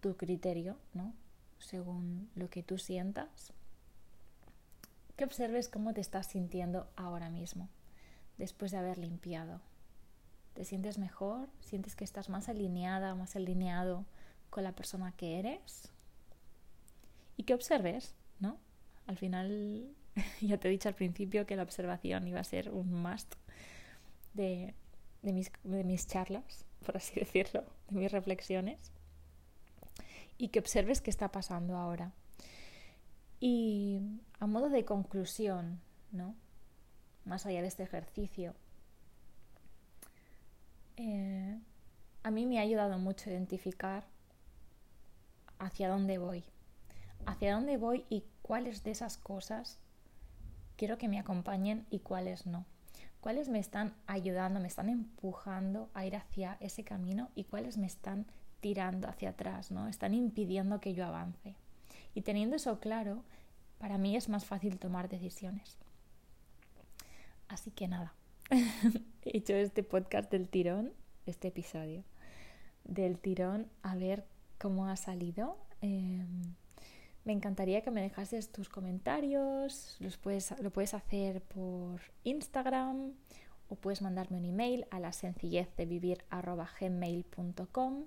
tu 0.00 0.16
criterio, 0.18 0.76
¿no? 0.92 1.14
según 1.58 2.28
lo 2.34 2.50
que 2.50 2.62
tú 2.62 2.76
sientas, 2.76 3.54
que 5.16 5.24
observes 5.24 5.70
cómo 5.70 5.94
te 5.94 6.02
estás 6.02 6.26
sintiendo 6.26 6.86
ahora 6.96 7.30
mismo, 7.30 7.70
después 8.36 8.72
de 8.72 8.76
haber 8.76 8.98
limpiado. 8.98 9.62
¿Te 10.52 10.66
sientes 10.66 10.98
mejor? 10.98 11.48
¿Sientes 11.60 11.96
que 11.96 12.04
estás 12.04 12.28
más 12.28 12.50
alineada, 12.50 13.14
más 13.14 13.36
alineado 13.36 14.04
con 14.50 14.64
la 14.64 14.72
persona 14.72 15.12
que 15.12 15.38
eres? 15.38 15.90
Y 17.38 17.44
que 17.44 17.54
observes, 17.54 18.14
¿no? 18.38 18.58
Al 19.06 19.16
final, 19.16 19.88
ya 20.42 20.58
te 20.58 20.68
he 20.68 20.70
dicho 20.70 20.90
al 20.90 20.94
principio 20.94 21.46
que 21.46 21.56
la 21.56 21.62
observación 21.62 22.28
iba 22.28 22.40
a 22.40 22.44
ser 22.44 22.70
un 22.70 22.92
must 22.92 23.34
de, 24.34 24.74
mis, 25.22 25.50
de 25.62 25.84
mis 25.84 26.06
charlas, 26.06 26.64
por 26.84 26.96
así 26.96 27.14
decirlo, 27.20 27.64
de 27.88 27.96
mis 27.96 28.12
reflexiones, 28.12 28.92
y 30.36 30.48
que 30.48 30.58
observes 30.58 31.00
qué 31.00 31.10
está 31.10 31.32
pasando 31.32 31.76
ahora. 31.76 32.12
Y 33.40 34.00
a 34.38 34.46
modo 34.46 34.68
de 34.68 34.84
conclusión, 34.84 35.80
¿no? 36.12 36.34
Más 37.24 37.46
allá 37.46 37.62
de 37.62 37.68
este 37.68 37.82
ejercicio, 37.82 38.54
eh, 40.96 41.58
a 42.22 42.30
mí 42.30 42.46
me 42.46 42.58
ha 42.58 42.62
ayudado 42.62 42.98
mucho 42.98 43.30
identificar 43.30 44.04
hacia 45.58 45.88
dónde 45.88 46.18
voy, 46.18 46.44
hacia 47.26 47.54
dónde 47.54 47.76
voy 47.76 48.04
y 48.08 48.24
cuáles 48.42 48.84
de 48.84 48.90
esas 48.90 49.16
cosas 49.16 49.78
quiero 50.76 50.98
que 50.98 51.08
me 51.08 51.18
acompañen 51.18 51.86
y 51.90 52.00
cuáles 52.00 52.46
no. 52.46 52.64
Cuáles 53.24 53.48
me 53.48 53.58
están 53.58 53.94
ayudando, 54.06 54.60
me 54.60 54.66
están 54.66 54.90
empujando 54.90 55.88
a 55.94 56.04
ir 56.04 56.14
hacia 56.14 56.58
ese 56.60 56.84
camino 56.84 57.30
y 57.34 57.44
cuáles 57.44 57.78
me 57.78 57.86
están 57.86 58.26
tirando 58.60 59.08
hacia 59.08 59.30
atrás, 59.30 59.70
¿no? 59.70 59.88
Están 59.88 60.12
impidiendo 60.12 60.78
que 60.78 60.92
yo 60.92 61.06
avance. 61.06 61.56
Y 62.14 62.20
teniendo 62.20 62.56
eso 62.56 62.80
claro, 62.80 63.24
para 63.78 63.96
mí 63.96 64.14
es 64.14 64.28
más 64.28 64.44
fácil 64.44 64.78
tomar 64.78 65.08
decisiones. 65.08 65.78
Así 67.48 67.70
que 67.70 67.88
nada, 67.88 68.12
he 69.22 69.38
hecho 69.38 69.54
este 69.54 69.82
podcast 69.82 70.30
del 70.30 70.46
tirón, 70.46 70.92
este 71.24 71.48
episodio 71.48 72.04
del 72.84 73.18
tirón, 73.18 73.70
a 73.82 73.96
ver 73.96 74.26
cómo 74.58 74.86
ha 74.86 74.96
salido. 74.96 75.56
Em, 75.80 76.56
me 77.24 77.32
encantaría 77.32 77.82
que 77.82 77.90
me 77.90 78.02
dejases 78.02 78.52
tus 78.52 78.68
comentarios, 78.68 79.96
los 80.00 80.18
puedes, 80.18 80.54
lo 80.60 80.70
puedes 80.70 80.94
hacer 80.94 81.40
por 81.42 82.00
Instagram 82.22 83.14
o 83.68 83.76
puedes 83.76 84.02
mandarme 84.02 84.36
un 84.36 84.44
email 84.44 84.86
a 84.90 85.00
la 85.00 85.12
sencillez 85.12 85.74
de 85.76 85.86
vivir 85.86 86.24
gmail.com 86.30 88.04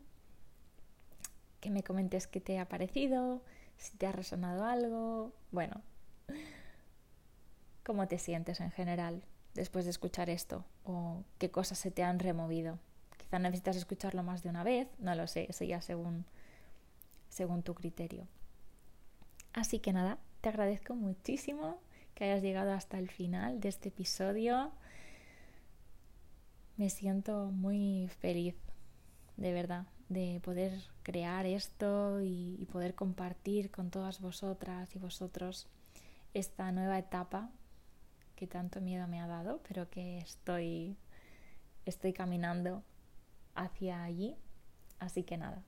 que 1.60 1.70
me 1.72 1.84
comentes 1.84 2.28
qué 2.28 2.40
te 2.40 2.60
ha 2.60 2.68
parecido, 2.68 3.42
si 3.78 3.98
te 3.98 4.06
ha 4.06 4.12
resonado 4.12 4.66
algo, 4.66 5.34
bueno, 5.52 5.82
cómo 7.84 8.08
te 8.08 8.20
sientes 8.20 8.60
en 8.60 8.70
general 8.72 9.24
después 9.56 9.86
de 9.86 9.92
escuchar 9.92 10.30
esto 10.30 10.66
o 10.84 11.24
qué 11.40 11.50
cosas 11.50 11.80
se 11.80 11.90
te 11.90 12.04
han 12.04 12.20
removido. 12.20 12.78
Quizá 13.18 13.40
necesitas 13.40 13.76
escucharlo 13.76 14.22
más 14.22 14.44
de 14.44 14.50
una 14.50 14.64
vez, 14.64 14.88
no 15.00 15.16
lo 15.16 15.26
sé, 15.26 15.48
eso 15.50 15.64
ya 15.64 15.82
según, 15.82 16.26
según 17.30 17.64
tu 17.64 17.74
criterio. 17.74 18.28
Así 19.58 19.80
que 19.80 19.92
nada, 19.92 20.20
te 20.42 20.50
agradezco 20.50 20.94
muchísimo 20.94 21.80
que 22.14 22.26
hayas 22.26 22.44
llegado 22.44 22.74
hasta 22.74 23.00
el 23.00 23.10
final 23.10 23.60
de 23.60 23.70
este 23.70 23.90
episodio. 23.90 24.72
Me 26.76 26.92
siento 26.92 27.46
muy 27.46 28.08
feliz, 28.20 28.54
de 29.36 29.54
verdad, 29.54 29.88
de 30.10 30.40
poder 30.44 30.80
crear 31.02 31.48
esto 31.48 32.22
y, 32.22 32.68
poder 32.72 32.94
compartir 32.94 33.72
con 33.72 33.90
todas 33.90 34.22
vosotras 34.22 34.96
y 34.96 35.00
vosotros 35.00 35.66
esta 36.36 36.72
nueva 36.72 37.00
etapa 37.00 37.50
que 38.36 38.46
tanto 38.46 38.80
miedo 38.80 39.08
me 39.08 39.20
ha 39.20 39.26
dado, 39.26 39.64
pero 39.68 39.90
que 39.90 40.20
estoy, 40.20 40.96
estoy 41.84 42.14
caminando 42.14 42.84
hacia 43.56 44.04
allí. 44.04 44.36
Así 45.00 45.24
que 45.24 45.36
nada, 45.36 45.64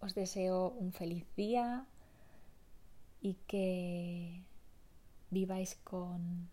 os 0.00 0.16
deseo 0.16 0.70
un 0.70 0.92
feliz 0.92 1.24
día 1.36 1.86
y 3.22 3.34
que 3.46 4.42
viváis 5.30 5.76
con 5.76 6.50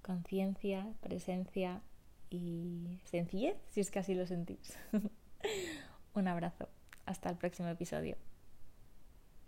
conciencia, 0.00 0.86
presencia 1.02 1.82
y 2.30 3.00
sencillez, 3.04 3.56
si 3.70 3.80
es 3.80 3.90
que 3.90 3.98
así 3.98 4.14
lo 4.14 4.26
sentís. 4.26 4.78
Un 6.14 6.28
abrazo. 6.28 6.68
Hasta 7.04 7.28
el 7.30 7.36
próximo 7.36 7.68
episodio. 7.68 8.16